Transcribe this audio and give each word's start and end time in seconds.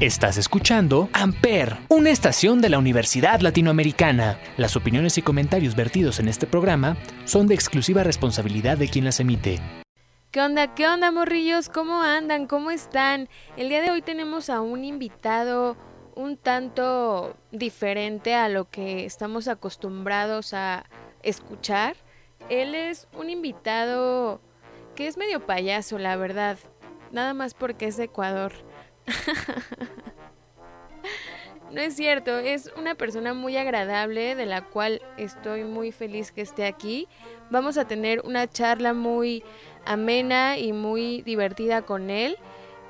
Estás 0.00 0.38
escuchando 0.38 1.10
Amper, 1.12 1.76
una 1.90 2.08
estación 2.08 2.62
de 2.62 2.70
la 2.70 2.78
Universidad 2.78 3.40
Latinoamericana. 3.40 4.40
Las 4.56 4.74
opiniones 4.74 5.18
y 5.18 5.22
comentarios 5.22 5.76
vertidos 5.76 6.20
en 6.20 6.28
este 6.28 6.46
programa 6.46 6.96
son 7.26 7.46
de 7.46 7.54
exclusiva 7.54 8.02
responsabilidad 8.02 8.78
de 8.78 8.88
quien 8.88 9.04
las 9.04 9.20
emite. 9.20 9.60
¿Qué 10.30 10.40
onda? 10.40 10.74
¿Qué 10.74 10.88
onda, 10.88 11.12
morrillos? 11.12 11.68
¿Cómo 11.68 12.00
andan? 12.00 12.46
¿Cómo 12.46 12.70
están? 12.70 13.28
El 13.58 13.68
día 13.68 13.82
de 13.82 13.90
hoy 13.90 14.00
tenemos 14.00 14.48
a 14.48 14.62
un 14.62 14.84
invitado 14.84 15.76
un 16.14 16.38
tanto 16.38 17.36
diferente 17.52 18.34
a 18.34 18.48
lo 18.48 18.70
que 18.70 19.04
estamos 19.04 19.48
acostumbrados 19.48 20.54
a 20.54 20.86
escuchar. 21.22 21.94
Él 22.48 22.74
es 22.74 23.06
un 23.18 23.28
invitado 23.28 24.40
que 24.94 25.08
es 25.08 25.18
medio 25.18 25.44
payaso, 25.44 25.98
la 25.98 26.16
verdad. 26.16 26.56
Nada 27.12 27.34
más 27.34 27.52
porque 27.52 27.84
es 27.84 27.98
de 27.98 28.04
Ecuador. 28.04 28.69
no 31.70 31.80
es 31.80 31.94
cierto, 31.94 32.38
es 32.38 32.70
una 32.76 32.94
persona 32.94 33.34
muy 33.34 33.56
agradable 33.56 34.34
de 34.34 34.46
la 34.46 34.62
cual 34.62 35.00
estoy 35.16 35.64
muy 35.64 35.92
feliz 35.92 36.32
que 36.32 36.42
esté 36.42 36.66
aquí. 36.66 37.08
Vamos 37.50 37.78
a 37.78 37.86
tener 37.86 38.20
una 38.24 38.48
charla 38.48 38.92
muy 38.92 39.44
amena 39.84 40.58
y 40.58 40.72
muy 40.72 41.22
divertida 41.22 41.82
con 41.82 42.10
él. 42.10 42.36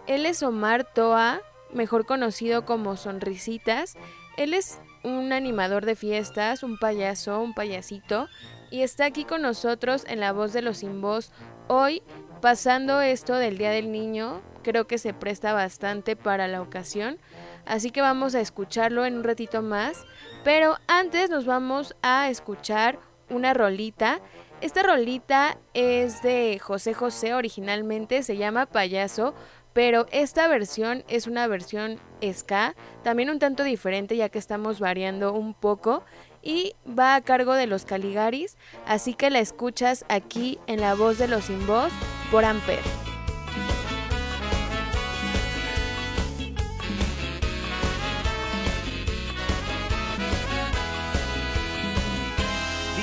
Él 0.07 0.27
es 0.27 0.43
Omar 0.43 0.85
Toa, 0.85 1.41
mejor 1.73 2.07
conocido 2.07 2.65
como 2.65 2.97
Sonrisitas. 2.97 3.97
Él 4.37 4.55
es 4.55 4.81
un 5.03 5.33
animador 5.33 5.87
de 5.87 5.97
fiestas, 5.97 6.63
un 6.63 6.79
payaso, 6.79 7.41
un 7.41 7.55
payasito, 7.55 8.29
y 8.71 8.83
está 8.83 9.05
aquí 9.05 9.25
con 9.25 9.43
nosotros 9.43 10.05
en 10.07 10.21
La 10.21 10.33
Voz 10.33 10.53
de 10.53 10.63
los 10.63 10.79
Sin 10.79 11.01
Voz 11.01 11.33
hoy 11.69 12.03
pasando 12.41 13.01
esto 13.01 13.35
del 13.35 13.59
Día 13.59 13.71
del 13.71 13.93
Niño, 13.93 14.41
creo 14.63 14.87
que 14.87 14.99
se 14.99 15.15
presta 15.15 15.53
bastante 15.53 16.17
para 16.17 16.49
la 16.49 16.63
ocasión. 16.63 17.19
Así 17.67 17.91
que 17.91 18.01
vamos 18.01 18.35
a 18.35 18.41
escucharlo 18.41 19.05
en 19.07 19.17
un 19.17 19.25
ratito 19.25 19.63
más. 19.63 20.05
Pero 20.45 20.77
antes 20.87 21.31
nos 21.31 21.47
vamos 21.47 21.95
a 22.03 22.31
escuchar 22.31 22.99
una 23.29 23.55
rolita. 23.55 24.21
Esta 24.61 24.83
rolita 24.83 25.57
es 25.73 26.23
de 26.23 26.59
José 26.59 26.93
José 26.93 27.35
originalmente, 27.35 28.23
se 28.23 28.37
llama 28.37 28.67
Payaso, 28.67 29.35
pero 29.73 30.07
esta 30.11 30.49
versión 30.49 31.05
es 31.09 31.27
una 31.27 31.47
versión 31.47 31.99
ska, 32.23 32.75
también 33.03 33.31
un 33.31 33.39
tanto 33.39 33.63
diferente 33.63 34.17
ya 34.17 34.29
que 34.29 34.39
estamos 34.39 34.81
variando 34.81 35.33
un 35.33 35.55
poco 35.55 36.03
y 36.43 36.75
va 36.87 37.15
a 37.15 37.21
cargo 37.21 37.55
de 37.55 37.67
los 37.67 37.85
Caligaris, 37.85 38.57
así 38.87 39.15
que 39.15 39.31
la 39.31 39.39
escuchas 39.39 40.05
aquí 40.09 40.59
en 40.67 40.81
la 40.81 40.95
voz 40.95 41.19
de 41.19 41.29
los 41.29 41.45
sin 41.45 41.67
voz 41.67 41.93
por 42.31 42.45
Amper. 42.45 43.10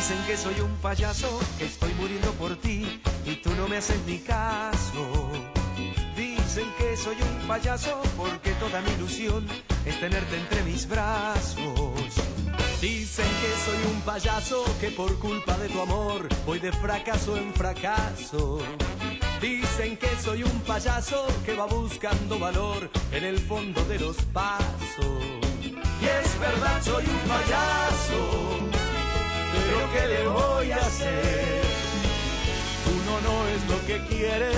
Dicen 0.08 0.26
que 0.26 0.38
soy 0.38 0.62
un 0.62 0.74
payaso, 0.78 1.38
que 1.58 1.66
estoy 1.66 1.94
muriendo 1.96 2.32
por 2.36 2.56
ti 2.56 3.02
y 3.26 3.36
tú 3.42 3.50
no 3.56 3.68
me 3.68 3.76
haces 3.76 4.00
ni 4.08 4.20
caso. 4.20 5.30
Dicen 6.16 6.72
que 6.78 6.96
soy 6.96 7.18
un 7.22 7.46
payaso 7.46 8.02
porque 8.16 8.52
toda 8.52 8.80
mi 8.80 8.92
ilusión 8.92 9.46
es 9.84 10.00
tenerte 10.00 10.38
entre 10.38 10.64
mis 10.64 10.88
brazos. 10.88 11.92
Dicen 12.80 13.26
que 13.26 13.52
soy 13.66 13.94
un 13.94 14.00
payaso 14.04 14.64
que 14.80 14.92
por 14.92 15.20
culpa 15.20 15.58
de 15.58 15.68
tu 15.68 15.82
amor 15.82 16.30
voy 16.46 16.60
de 16.60 16.72
fracaso 16.72 17.36
en 17.36 17.54
fracaso. 17.54 18.60
Dicen 19.42 19.98
que 19.98 20.16
soy 20.24 20.44
un 20.44 20.62
payaso 20.62 21.28
que 21.46 21.54
va 21.54 21.66
buscando 21.66 22.40
valor 22.40 22.90
en 23.12 23.26
el 23.26 23.40
fondo 23.40 23.84
de 23.84 24.00
los 24.00 24.16
pasos. 24.32 25.28
Y 26.02 26.06
es 26.06 26.40
verdad, 26.40 26.82
soy 26.82 27.04
un 27.04 27.30
payaso, 27.30 28.77
¿qué 29.94 30.08
le 30.08 30.28
voy 30.28 30.72
a 30.72 30.78
hacer? 30.78 31.62
Uno 32.98 33.14
no 33.28 33.48
es 33.48 33.62
lo 33.70 33.86
que 33.86 33.98
quiere, 34.08 34.52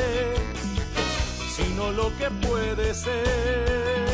sino 1.55 1.91
lo 1.91 2.15
que 2.17 2.29
puede 2.47 2.93
ser. 2.93 4.09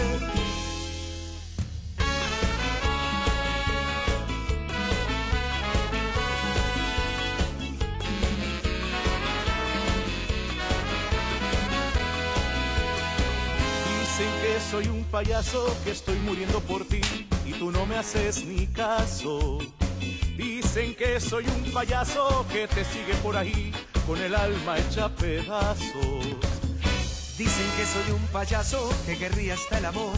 soy 14.72 14.88
un 14.88 15.04
payaso 15.06 15.66
que 15.84 15.92
estoy 15.92 16.18
muriendo 16.20 16.60
por 16.60 16.86
ti 16.86 17.02
y 17.46 17.54
tú 17.54 17.72
no 17.72 17.86
me 17.86 17.98
haces 17.98 18.44
ni 18.46 18.68
caso. 18.68 19.60
Dicen 20.36 20.96
que 20.96 21.20
soy 21.20 21.46
un 21.48 21.72
payaso 21.72 22.46
que 22.52 22.68
te 22.68 22.84
sigue 22.86 23.14
por 23.24 23.38
ahí 23.38 23.72
con 24.06 24.20
el 24.22 24.36
alma 24.36 24.78
hecha 24.78 25.10
pedazos. 25.10 26.26
Dicen 27.38 27.70
que 27.78 27.86
soy 27.86 28.12
un 28.14 28.26
payaso 28.28 28.90
que 29.06 29.18
querría 29.18 29.56
hasta 29.56 29.78
el 29.80 29.86
amor 29.86 30.16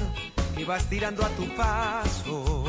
y 0.57 0.63
vas 0.63 0.89
tirando 0.89 1.25
a 1.25 1.29
tu 1.29 1.47
paso. 1.56 2.63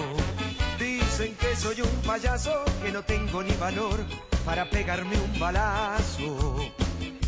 Dicen 0.78 1.34
que 1.36 1.56
soy 1.56 1.80
un 1.80 2.02
payaso 2.06 2.64
que 2.82 2.92
no 2.92 3.02
tengo 3.02 3.42
ni 3.42 3.52
valor 3.52 3.98
para 4.44 4.68
pegarme 4.68 5.16
un 5.18 5.38
balazo. 5.38 6.56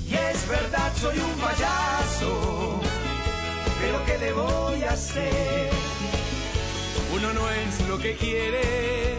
Y 0.06 0.14
es 0.14 0.48
verdad, 0.48 0.92
soy 0.96 1.18
un 1.18 1.32
payaso 1.40 2.80
pero 3.80 4.04
¿qué 4.04 4.18
le 4.18 4.32
voy 4.32 4.82
a 4.84 4.92
hacer? 4.92 5.70
Uno 7.14 7.32
no 7.32 7.50
es 7.50 7.88
lo 7.88 7.98
que 7.98 8.14
quiere, 8.14 9.18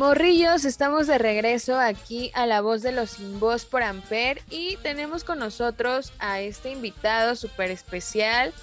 Morrillos, 0.00 0.64
estamos 0.64 1.08
de 1.08 1.18
regreso 1.18 1.78
aquí 1.78 2.30
a 2.32 2.46
la 2.46 2.62
voz 2.62 2.80
de 2.80 2.90
los 2.90 3.10
sin 3.10 3.38
voz 3.38 3.66
por 3.66 3.82
Amper 3.82 4.40
y 4.48 4.76
tenemos 4.76 5.24
con 5.24 5.38
nosotros 5.38 6.14
a 6.18 6.40
este 6.40 6.70
invitado 6.70 7.36
súper 7.36 7.70
especial 7.70 8.54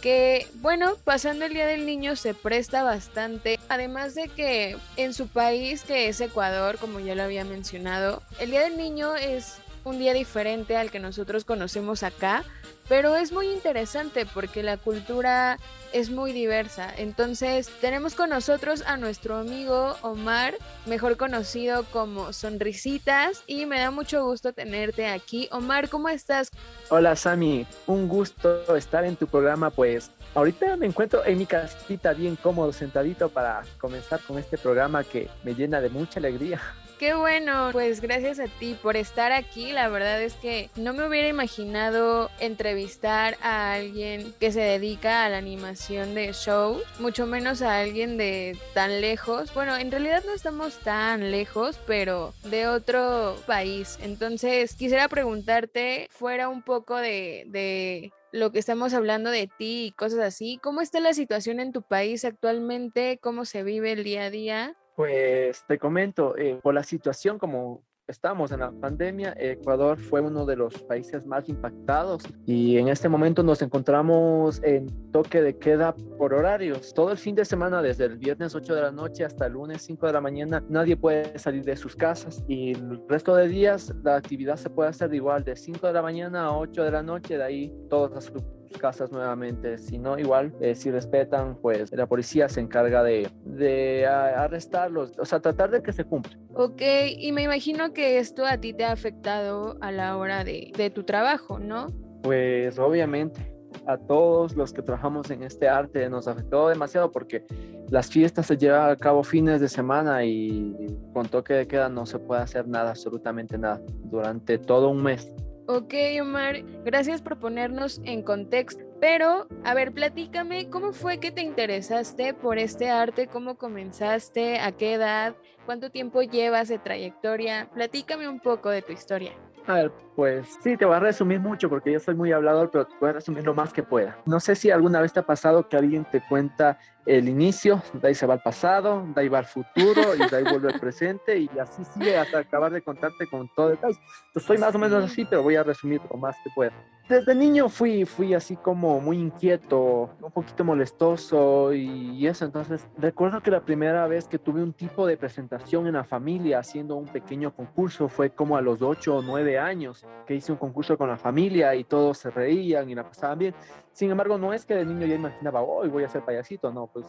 que, 0.00 0.46
bueno, 0.60 0.94
pasando 1.02 1.46
el 1.46 1.52
Día 1.52 1.66
del 1.66 1.84
Niño 1.84 2.14
se 2.14 2.32
presta 2.32 2.84
bastante, 2.84 3.58
además 3.68 4.14
de 4.14 4.28
que 4.28 4.76
en 4.96 5.14
su 5.14 5.26
país, 5.26 5.82
que 5.82 6.06
es 6.06 6.20
Ecuador, 6.20 6.78
como 6.78 7.00
ya 7.00 7.16
lo 7.16 7.24
había 7.24 7.44
mencionado, 7.44 8.22
el 8.38 8.52
Día 8.52 8.60
del 8.60 8.76
Niño 8.76 9.16
es 9.16 9.56
un 9.82 9.98
día 9.98 10.12
diferente 10.12 10.76
al 10.76 10.92
que 10.92 11.00
nosotros 11.00 11.44
conocemos 11.44 12.04
acá, 12.04 12.44
pero 12.88 13.16
es 13.16 13.32
muy 13.32 13.48
interesante 13.50 14.26
porque 14.26 14.62
la 14.62 14.76
cultura 14.76 15.58
es 15.92 16.10
muy 16.10 16.32
diversa. 16.32 16.92
Entonces 16.96 17.70
tenemos 17.80 18.14
con 18.14 18.30
nosotros 18.30 18.82
a 18.86 18.96
nuestro 18.96 19.36
amigo 19.36 19.94
Omar, 20.02 20.54
mejor 20.86 21.16
conocido 21.16 21.84
como 21.84 22.32
Sonrisitas, 22.32 23.44
y 23.46 23.66
me 23.66 23.78
da 23.78 23.90
mucho 23.90 24.24
gusto 24.24 24.52
tenerte 24.52 25.06
aquí. 25.06 25.48
Omar, 25.52 25.88
¿cómo 25.88 26.08
estás? 26.08 26.50
Hola 26.90 27.14
Sami, 27.14 27.66
un 27.86 28.08
gusto 28.08 28.76
estar 28.76 29.04
en 29.04 29.16
tu 29.16 29.26
programa, 29.26 29.70
pues 29.70 30.10
ahorita 30.34 30.76
me 30.76 30.86
encuentro 30.86 31.24
en 31.24 31.38
mi 31.38 31.46
casita 31.46 32.12
bien 32.12 32.36
cómodo, 32.36 32.72
sentadito 32.72 33.28
para 33.28 33.62
comenzar 33.78 34.20
con 34.20 34.38
este 34.38 34.58
programa 34.58 35.04
que 35.04 35.28
me 35.44 35.54
llena 35.54 35.80
de 35.80 35.90
mucha 35.90 36.18
alegría. 36.18 36.60
Qué 36.98 37.12
bueno, 37.12 37.70
pues 37.72 38.00
gracias 38.00 38.38
a 38.38 38.46
ti 38.46 38.76
por 38.80 38.96
estar 38.96 39.32
aquí. 39.32 39.72
La 39.72 39.88
verdad 39.88 40.22
es 40.22 40.34
que 40.34 40.70
no 40.76 40.92
me 40.92 41.06
hubiera 41.06 41.28
imaginado 41.28 42.30
entrevistar 42.38 43.36
a 43.42 43.72
alguien 43.72 44.32
que 44.38 44.52
se 44.52 44.60
dedica 44.60 45.24
a 45.24 45.28
la 45.28 45.38
animación 45.38 46.14
de 46.14 46.32
shows, 46.32 46.82
mucho 47.00 47.26
menos 47.26 47.62
a 47.62 47.80
alguien 47.80 48.16
de 48.16 48.56
tan 48.74 49.00
lejos. 49.00 49.52
Bueno, 49.54 49.76
en 49.76 49.90
realidad 49.90 50.22
no 50.24 50.34
estamos 50.34 50.78
tan 50.78 51.32
lejos, 51.32 51.80
pero 51.84 52.32
de 52.44 52.68
otro 52.68 53.36
país. 53.44 53.98
Entonces, 54.00 54.76
quisiera 54.76 55.08
preguntarte, 55.08 56.08
fuera 56.10 56.48
un 56.48 56.62
poco 56.62 56.96
de, 56.96 57.44
de 57.48 58.12
lo 58.30 58.52
que 58.52 58.60
estamos 58.60 58.94
hablando 58.94 59.30
de 59.30 59.48
ti 59.48 59.86
y 59.86 59.92
cosas 59.92 60.20
así, 60.20 60.60
¿cómo 60.62 60.80
está 60.80 61.00
la 61.00 61.12
situación 61.12 61.58
en 61.58 61.72
tu 61.72 61.82
país 61.82 62.24
actualmente? 62.24 63.18
¿Cómo 63.20 63.44
se 63.44 63.64
vive 63.64 63.92
el 63.92 64.04
día 64.04 64.24
a 64.24 64.30
día? 64.30 64.76
Pues 64.96 65.64
te 65.66 65.78
comento, 65.78 66.36
eh, 66.36 66.58
por 66.62 66.72
la 66.72 66.84
situación 66.84 67.38
como 67.38 67.82
estamos 68.06 68.52
en 68.52 68.60
la 68.60 68.70
pandemia, 68.70 69.34
Ecuador 69.36 69.98
fue 69.98 70.20
uno 70.20 70.44
de 70.44 70.56
los 70.56 70.74
países 70.82 71.26
más 71.26 71.48
impactados 71.48 72.22
y 72.46 72.76
en 72.76 72.88
este 72.88 73.08
momento 73.08 73.42
nos 73.42 73.62
encontramos 73.62 74.62
en 74.62 75.10
toque 75.10 75.40
de 75.42 75.58
queda 75.58 75.94
por 76.18 76.34
horarios. 76.34 76.92
Todo 76.94 77.10
el 77.10 77.18
fin 77.18 77.34
de 77.34 77.44
semana, 77.44 77.82
desde 77.82 78.04
el 78.04 78.18
viernes 78.18 78.54
8 78.54 78.74
de 78.74 78.82
la 78.82 78.92
noche 78.92 79.24
hasta 79.24 79.46
el 79.46 79.54
lunes 79.54 79.82
5 79.82 80.06
de 80.06 80.12
la 80.12 80.20
mañana, 80.20 80.62
nadie 80.68 80.96
puede 80.96 81.38
salir 81.38 81.64
de 81.64 81.76
sus 81.76 81.96
casas 81.96 82.44
y 82.46 82.72
el 82.72 83.00
resto 83.08 83.34
de 83.34 83.48
días 83.48 83.92
la 84.04 84.16
actividad 84.16 84.56
se 84.56 84.70
puede 84.70 84.90
hacer 84.90 85.12
igual 85.14 85.42
de 85.42 85.56
5 85.56 85.86
de 85.86 85.92
la 85.92 86.02
mañana 86.02 86.44
a 86.44 86.56
8 86.56 86.84
de 86.84 86.90
la 86.90 87.02
noche, 87.02 87.38
de 87.38 87.44
ahí 87.44 87.72
todos 87.88 88.12
a 88.12 88.20
su 88.20 88.32
casas 88.74 89.10
nuevamente. 89.10 89.78
Si 89.78 89.98
no, 89.98 90.18
igual, 90.18 90.54
eh, 90.60 90.74
si 90.74 90.90
respetan, 90.90 91.56
pues 91.60 91.92
la 91.92 92.06
policía 92.06 92.48
se 92.48 92.60
encarga 92.60 93.02
de, 93.02 93.30
de 93.44 94.06
arrestarlos, 94.06 95.18
o 95.18 95.24
sea, 95.24 95.40
tratar 95.40 95.70
de 95.70 95.82
que 95.82 95.92
se 95.92 96.04
cumpla. 96.04 96.38
Ok, 96.54 96.82
y 97.16 97.32
me 97.32 97.42
imagino 97.42 97.92
que 97.92 98.18
esto 98.18 98.46
a 98.46 98.58
ti 98.58 98.72
te 98.72 98.84
ha 98.84 98.92
afectado 98.92 99.76
a 99.80 99.90
la 99.92 100.16
hora 100.16 100.44
de, 100.44 100.72
de 100.76 100.90
tu 100.90 101.04
trabajo, 101.04 101.58
¿no? 101.58 101.86
Pues 102.22 102.78
obviamente 102.78 103.54
a 103.86 103.98
todos 103.98 104.56
los 104.56 104.72
que 104.72 104.82
trabajamos 104.82 105.30
en 105.30 105.42
este 105.42 105.68
arte 105.68 106.08
nos 106.08 106.28
afectó 106.28 106.68
demasiado 106.68 107.10
porque 107.10 107.44
las 107.90 108.08
fiestas 108.08 108.46
se 108.46 108.56
llevan 108.56 108.90
a 108.90 108.96
cabo 108.96 109.22
fines 109.22 109.60
de 109.60 109.68
semana 109.68 110.24
y 110.24 110.96
con 111.12 111.26
toque 111.26 111.54
de 111.54 111.66
queda 111.66 111.88
no 111.88 112.06
se 112.06 112.18
puede 112.18 112.42
hacer 112.42 112.66
nada, 112.66 112.90
absolutamente 112.90 113.58
nada, 113.58 113.80
durante 114.04 114.58
todo 114.58 114.88
un 114.88 115.02
mes. 115.02 115.32
Ok, 115.66 115.94
Omar, 116.20 116.62
gracias 116.84 117.22
por 117.22 117.38
ponernos 117.38 118.00
en 118.04 118.22
contexto. 118.22 118.84
Pero, 119.00 119.46
a 119.64 119.72
ver, 119.72 119.92
platícame, 119.92 120.68
¿cómo 120.68 120.92
fue 120.92 121.20
que 121.20 121.30
te 121.30 121.40
interesaste 121.40 122.34
por 122.34 122.58
este 122.58 122.90
arte? 122.90 123.28
¿Cómo 123.28 123.56
comenzaste? 123.56 124.60
¿A 124.60 124.72
qué 124.72 124.94
edad? 124.94 125.36
¿Cuánto 125.64 125.90
tiempo 125.90 126.20
llevas 126.20 126.68
de 126.68 126.78
trayectoria? 126.78 127.70
Platícame 127.72 128.28
un 128.28 128.40
poco 128.40 128.68
de 128.68 128.82
tu 128.82 128.92
historia. 128.92 129.32
A 129.66 129.74
ver, 129.74 129.92
pues 130.14 130.58
sí, 130.62 130.76
te 130.76 130.84
voy 130.84 130.94
a 130.94 131.00
resumir 131.00 131.40
mucho 131.40 131.68
porque 131.68 131.92
yo 131.92 132.00
soy 132.00 132.14
muy 132.14 132.32
hablador, 132.32 132.70
pero 132.70 132.86
te 132.86 132.94
voy 133.00 133.10
a 133.10 133.14
resumir 133.14 133.44
lo 133.44 133.54
más 133.54 133.72
que 133.72 133.82
pueda. 133.82 134.18
No 134.26 134.40
sé 134.40 134.54
si 134.54 134.70
alguna 134.70 135.00
vez 135.00 135.12
te 135.12 135.20
ha 135.20 135.26
pasado 135.26 135.68
que 135.68 135.76
alguien 135.76 136.04
te 136.04 136.22
cuenta 136.28 136.78
el 137.06 137.28
inicio, 137.28 137.82
de 137.92 138.08
ahí 138.08 138.14
se 138.14 138.26
va 138.26 138.34
al 138.34 138.42
pasado, 138.42 139.04
de 139.14 139.20
ahí 139.20 139.28
va 139.28 139.38
al 139.38 139.44
futuro 139.44 140.14
y 140.14 140.30
de 140.30 140.36
ahí 140.36 140.44
vuelve 140.44 140.72
al 140.72 140.80
presente 140.80 141.38
y 141.38 141.50
así 141.60 141.84
sigue 141.84 142.16
hasta 142.16 142.38
acabar 142.38 142.72
de 142.72 142.82
contarte 142.82 143.26
con 143.26 143.48
todo 143.54 143.70
detalle. 143.70 143.98
Entonces 144.28 144.46
soy 144.46 144.58
más 144.58 144.74
o 144.74 144.78
menos 144.78 145.04
así, 145.04 145.24
pero 145.24 145.42
voy 145.42 145.56
a 145.56 145.62
resumir 145.62 146.00
lo 146.10 146.16
más 146.16 146.36
que 146.42 146.50
pueda. 146.54 146.72
Desde 147.06 147.34
niño 147.34 147.68
fui, 147.68 148.06
fui 148.06 148.32
así 148.32 148.56
como 148.56 148.98
muy 148.98 149.18
inquieto, 149.18 150.08
un 150.22 150.32
poquito 150.32 150.64
molestoso 150.64 151.74
y 151.74 152.26
eso. 152.26 152.46
Entonces 152.46 152.86
recuerdo 152.96 153.42
que 153.42 153.50
la 153.50 153.60
primera 153.60 154.06
vez 154.06 154.26
que 154.26 154.38
tuve 154.38 154.62
un 154.62 154.72
tipo 154.72 155.06
de 155.06 155.18
presentación 155.18 155.86
en 155.86 155.94
la 155.94 156.04
familia 156.04 156.60
haciendo 156.60 156.96
un 156.96 157.06
pequeño 157.06 157.54
concurso 157.54 158.08
fue 158.08 158.30
como 158.30 158.56
a 158.56 158.62
los 158.62 158.80
8 158.80 159.16
o 159.16 159.22
9 159.22 159.58
años 159.58 160.03
que 160.26 160.34
hice 160.34 160.52
un 160.52 160.58
concurso 160.58 160.96
con 160.96 161.08
la 161.08 161.16
familia 161.16 161.74
y 161.74 161.84
todos 161.84 162.18
se 162.18 162.30
reían 162.30 162.88
y 162.88 162.94
la 162.94 163.04
pasaban 163.04 163.38
bien. 163.38 163.54
Sin 163.94 164.10
embargo, 164.10 164.36
no 164.38 164.52
es 164.52 164.66
que 164.66 164.74
de 164.74 164.84
niño 164.84 165.06
ya 165.06 165.14
imaginaba, 165.14 165.62
hoy 165.62 165.88
voy 165.88 166.02
a 166.02 166.08
ser 166.08 166.24
payasito, 166.24 166.72
no, 166.72 166.88
pues 166.88 167.06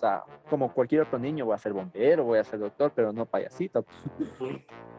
como 0.47 0.71
cualquier 0.71 1.01
otro 1.01 1.17
niño 1.17 1.43
voy 1.43 1.55
a 1.55 1.57
ser 1.57 1.73
bombero, 1.73 2.25
voy 2.25 2.37
a 2.37 2.43
ser 2.43 2.59
doctor, 2.59 2.91
pero 2.95 3.11
no 3.11 3.25
payasito. 3.25 3.83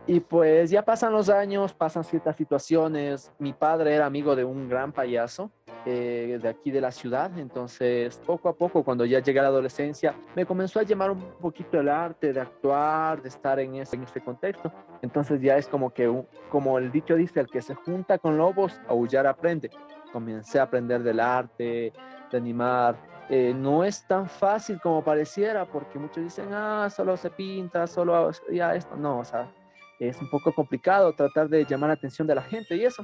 y 0.04 0.18
pues 0.18 0.70
ya 0.70 0.84
pasan 0.84 1.12
los 1.12 1.28
años, 1.28 1.72
pasan 1.72 2.02
ciertas 2.02 2.34
situaciones. 2.34 3.32
Mi 3.38 3.52
padre 3.52 3.94
era 3.94 4.04
amigo 4.04 4.34
de 4.34 4.42
un 4.42 4.68
gran 4.68 4.90
payaso 4.90 5.52
eh, 5.84 6.40
de 6.42 6.48
aquí 6.48 6.72
de 6.72 6.80
la 6.80 6.90
ciudad, 6.90 7.30
entonces 7.38 8.20
poco 8.26 8.48
a 8.48 8.56
poco, 8.56 8.82
cuando 8.82 9.04
ya 9.04 9.20
llegué 9.20 9.38
a 9.38 9.42
la 9.42 9.48
adolescencia, 9.48 10.12
me 10.34 10.44
comenzó 10.44 10.80
a 10.80 10.82
llamar 10.82 11.12
un 11.12 11.20
poquito 11.40 11.78
el 11.78 11.88
arte 11.88 12.32
de 12.32 12.40
actuar, 12.40 13.22
de 13.22 13.28
estar 13.28 13.60
en 13.60 13.76
este, 13.76 13.94
en 13.94 14.02
este 14.02 14.20
contexto. 14.20 14.72
Entonces 15.02 15.40
ya 15.40 15.56
es 15.56 15.68
como 15.68 15.90
que, 15.90 16.12
como 16.50 16.78
el 16.78 16.90
dicho 16.90 17.14
dice, 17.14 17.38
el 17.38 17.46
que 17.46 17.62
se 17.62 17.76
junta 17.76 18.18
con 18.18 18.36
lobos, 18.36 18.80
aullar 18.88 19.28
aprende 19.28 19.70
comencé 20.16 20.58
a 20.58 20.62
aprender 20.62 21.02
del 21.02 21.20
arte, 21.20 21.92
de 22.30 22.38
animar. 22.38 22.96
Eh, 23.28 23.52
no 23.54 23.84
es 23.84 24.06
tan 24.06 24.26
fácil 24.26 24.80
como 24.80 25.04
pareciera, 25.04 25.66
porque 25.66 25.98
muchos 25.98 26.24
dicen, 26.24 26.48
ah, 26.54 26.88
solo 26.88 27.18
se 27.18 27.28
pinta, 27.28 27.86
solo 27.86 28.30
ya 28.50 28.74
esto. 28.74 28.96
No, 28.96 29.18
o 29.18 29.24
sea, 29.26 29.52
es 30.00 30.18
un 30.22 30.30
poco 30.30 30.54
complicado 30.54 31.12
tratar 31.12 31.50
de 31.50 31.66
llamar 31.66 31.88
la 31.88 31.94
atención 31.94 32.26
de 32.26 32.34
la 32.34 32.40
gente 32.40 32.76
y 32.76 32.84
eso. 32.86 33.02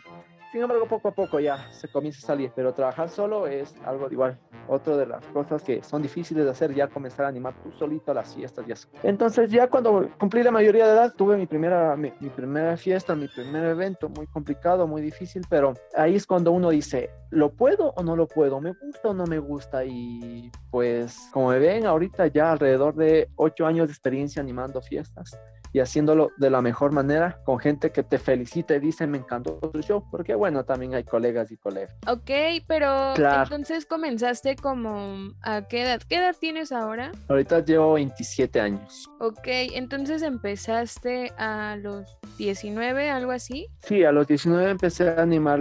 Sin 0.53 0.61
embargo, 0.61 0.87
poco 0.87 1.09
a 1.09 1.13
poco 1.13 1.41
ya 1.41 1.73
se 1.73 1.89
comienza 1.89 2.19
a 2.19 2.27
salir, 2.27 2.53
pero 2.55 2.75
trabajar 2.75 3.09
solo 3.09 3.47
es 3.47 3.75
algo 3.87 4.11
igual. 4.11 4.39
Otra 4.69 4.99
de 4.99 5.07
las 5.07 5.25
cosas 5.29 5.63
que 5.63 5.83
son 5.83 6.03
difíciles 6.03 6.45
de 6.45 6.51
hacer, 6.51 6.75
ya 6.75 6.89
comenzar 6.89 7.25
a 7.25 7.29
animar 7.29 7.55
tú 7.63 7.73
solito 7.73 8.11
a 8.11 8.15
las 8.15 8.35
fiestas 8.35 8.69
y 8.69 8.73
eso. 8.73 8.87
Entonces, 9.03 9.51
ya 9.51 9.69
cuando 9.69 10.11
cumplí 10.19 10.43
la 10.43 10.51
mayoría 10.51 10.87
de 10.87 10.93
edad, 10.93 11.15
tuve 11.17 11.39
mi 11.39 11.47
primera, 11.47 11.97
mi, 11.97 12.11
primera 12.11 12.77
fiesta, 12.77 13.15
mi 13.15 13.29
primer 13.29 13.65
evento, 13.65 14.11
muy 14.11 14.27
complicado, 14.27 14.87
muy 14.87 15.01
difícil, 15.01 15.43
pero 15.49 15.73
ahí 15.97 16.17
es 16.17 16.27
cuando 16.27 16.53
uno 16.53 16.69
dice, 16.69 17.09
¿lo 17.31 17.55
puedo 17.55 17.95
o 17.97 18.03
no 18.03 18.15
lo 18.15 18.29
puedo? 18.29 18.61
¿Me 18.61 18.75
gusta 18.75 19.09
o 19.09 19.15
no 19.15 19.25
me 19.25 19.39
gusta? 19.39 19.87
Y 19.87 20.53
pues, 20.71 21.31
como 21.33 21.49
me 21.49 21.59
ven, 21.61 21.87
ahorita 21.87 22.27
ya 22.27 22.53
alrededor 22.53 22.95
de 22.95 23.31
ocho 23.37 23.65
años 23.65 23.87
de 23.87 23.93
experiencia 23.95 24.43
animando 24.43 24.83
fiestas 24.83 25.35
y 25.73 25.81
haciéndolo 25.81 26.31
de 26.37 26.51
la 26.51 26.61
mejor 26.61 26.93
manera 26.93 27.41
con 27.45 27.59
gente 27.59 27.91
que 27.91 28.03
te 28.03 28.19
felicita 28.19 28.75
y 28.75 28.81
dice 28.81 29.07
me 29.07 29.19
encantó 29.19 29.55
tu 29.57 29.81
show, 29.81 30.05
porque 30.11 30.35
bueno, 30.35 30.65
también 30.65 30.95
hay 30.95 31.05
colegas 31.05 31.51
y 31.51 31.57
colegas. 31.57 31.95
Ok, 32.07 32.31
pero 32.67 33.15
entonces 33.17 33.87
comenzaste 33.87 34.57
como 34.57 35.33
a 35.43 35.63
qué 35.63 35.83
edad? 35.83 36.03
¿Qué 36.09 36.17
edad 36.17 36.37
tienes 36.39 36.73
ahora? 36.73 37.13
Ahorita 37.29 37.65
llevo 37.65 37.95
27 37.95 38.61
años. 38.61 39.09
Ok, 39.21 39.47
entonces 39.47 40.23
empezaste 40.23 41.32
a 41.39 41.77
los 41.77 42.19
19, 42.39 43.11
algo 43.11 43.32
así. 43.32 43.69
Sí, 43.82 44.05
a 44.05 44.13
los 44.13 44.27
19 44.27 44.70
empecé 44.70 45.11
a 45.11 45.23
animar 45.23 45.61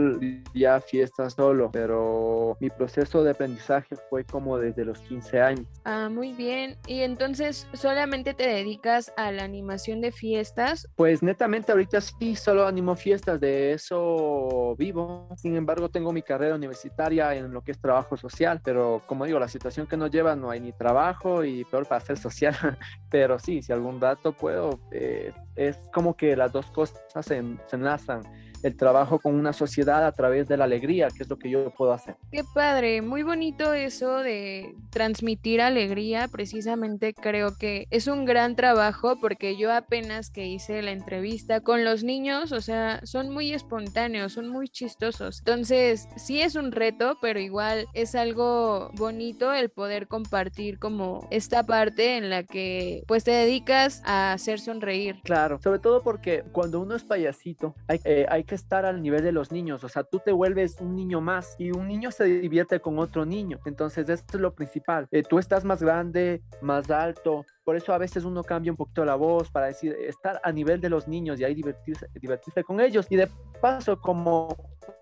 ya 0.54 0.80
fiestas 0.80 1.34
solo, 1.34 1.70
pero 1.72 2.58
mi 2.60 2.70
proceso 2.70 3.24
de 3.24 3.32
aprendizaje 3.32 3.96
fue 4.10 4.24
como 4.24 4.58
desde 4.58 4.86
los 4.86 5.00
15 5.00 5.42
años. 5.42 5.68
Ah, 5.86 6.10
muy 6.10 6.34
bien. 6.34 6.78
Y 6.88 7.02
entonces 7.02 7.68
solamente 7.74 8.34
te 8.34 8.48
dedicas 8.48 9.14
a 9.18 9.32
la 9.32 9.44
animación 9.44 10.01
de 10.02 10.12
fiestas? 10.12 10.88
Pues 10.96 11.24
netamente 11.24 11.72
ahorita 11.72 12.02
sí, 12.02 12.36
solo 12.36 12.68
animo 12.68 12.96
fiestas, 12.96 13.40
de 13.40 13.74
eso 13.74 14.76
vivo. 14.78 15.30
Sin 15.38 15.56
embargo, 15.56 15.90
tengo 15.90 16.12
mi 16.12 16.22
carrera 16.22 16.56
universitaria 16.56 17.36
en 17.36 17.52
lo 17.52 17.62
que 17.62 17.72
es 17.72 17.80
trabajo 17.80 18.18
social, 18.18 18.62
pero 18.64 19.02
como 19.06 19.26
digo, 19.26 19.40
la 19.40 19.48
situación 19.48 19.88
que 19.88 19.98
nos 19.98 20.12
lleva 20.12 20.36
no 20.36 20.50
hay 20.50 20.60
ni 20.60 20.72
trabajo 20.72 21.44
y 21.44 21.64
peor 21.66 21.88
para 21.88 22.02
hacer 22.02 22.18
social. 22.18 22.56
pero 23.10 23.40
sí, 23.40 23.62
si 23.62 23.72
algún 23.72 24.02
rato 24.02 24.34
puedo, 24.34 24.80
eh, 24.92 25.32
es 25.56 25.78
como 25.94 26.16
que 26.16 26.36
las 26.36 26.52
dos 26.52 26.72
cosas 26.72 27.02
se, 27.22 27.42
se 27.68 27.76
enlazan 27.76 28.24
el 28.64 28.76
trabajo 28.76 29.20
con 29.20 29.36
una 29.36 29.54
sociedad 29.54 30.06
a 30.06 30.12
través 30.12 30.48
de 30.48 30.58
la 30.58 30.66
alegría, 30.66 31.08
que 31.16 31.24
es 31.24 31.30
lo 31.30 31.38
que 31.38 31.50
yo 31.50 31.72
puedo 31.72 31.94
hacer. 31.94 32.16
Qué 32.32 32.44
padre, 32.54 33.02
muy 33.02 33.24
bonito 33.24 33.74
eso 33.74 34.18
de 34.18 34.76
transmitir 34.90 35.62
alegría, 35.62 36.28
precisamente 36.28 37.14
creo 37.14 37.58
que 37.58 37.88
es 37.90 38.08
un 38.08 38.26
gran 38.26 38.56
trabajo 38.56 39.20
porque 39.20 39.58
yo 39.58 39.72
apenas 39.72 40.30
que 40.30 40.48
hice 40.48 40.82
la 40.82 40.92
entrevista 40.92 41.62
con 41.62 41.84
los 41.84 42.04
niños, 42.04 42.52
o 42.52 42.62
sea, 42.62 43.02
son 43.06 43.30
muy 43.30 43.54
espontáneos, 43.54 44.34
son 44.34 44.48
muy 44.48 44.70
chistosos. 44.70 45.40
Entonces, 45.40 46.08
sí 46.16 46.42
es 46.42 46.56
un 46.56 46.72
reto, 46.72 47.18
pero 47.22 47.40
igual 47.40 47.88
es 47.94 48.16
algo 48.16 48.92
bonito 48.94 49.54
el 49.54 49.70
poder 49.70 50.08
compartir 50.08 50.80
como 50.80 51.28
esta 51.32 51.64
parte 51.64 52.18
en 52.18 52.30
la 52.30 52.44
que 52.44 53.04
pues 53.08 53.24
te 53.24 53.32
dedicas 53.32 54.02
a 54.06 54.34
hacer 54.34 54.60
sonreír. 54.60 55.20
Claro, 55.24 55.60
sobre 55.62 55.80
todo 55.80 56.04
porque 56.04 56.44
cuando 56.52 56.80
uno 56.80 56.96
es 56.96 57.04
payasito, 57.04 57.76
hay, 57.88 58.00
eh, 58.04 58.26
hay 58.30 58.44
estar 58.56 58.86
al 58.86 59.02
nivel 59.02 59.24
de 59.24 59.32
los 59.32 59.52
niños, 59.52 59.84
o 59.84 59.90
sea, 59.90 60.04
tú 60.04 60.20
te 60.20 60.32
vuelves 60.32 60.78
un 60.80 60.96
niño 60.96 61.22
más 61.22 61.56
y 61.58 61.72
un 61.72 61.88
niño 61.88 62.12
se 62.12 62.26
divierte 62.26 62.80
con 62.80 63.00
otro 63.00 63.26
niño, 63.26 63.60
entonces 63.66 64.08
esto 64.10 64.38
es 64.38 64.42
lo 64.42 64.54
principal, 64.54 65.08
eh, 65.12 65.24
tú 65.24 65.40
estás 65.40 65.66
más 65.66 65.82
grande, 65.82 66.42
más 66.62 66.90
alto, 66.90 67.46
por 67.64 67.76
eso 67.76 67.94
a 67.94 67.98
veces 67.98 68.24
uno 68.24 68.44
cambia 68.44 68.72
un 68.72 68.78
poquito 68.78 69.06
la 69.06 69.16
voz 69.16 69.52
para 69.52 69.68
decir, 69.68 69.96
estar 70.08 70.42
a 70.44 70.52
nivel 70.52 70.82
de 70.82 70.90
los 70.90 71.08
niños 71.08 71.40
y 71.40 71.44
ahí 71.44 71.54
divertirse, 71.54 72.08
divertirse 72.20 72.64
con 72.64 72.80
ellos. 72.80 73.06
Y 73.10 73.16
de 73.16 73.30
paso, 73.62 74.02
como 74.02 74.50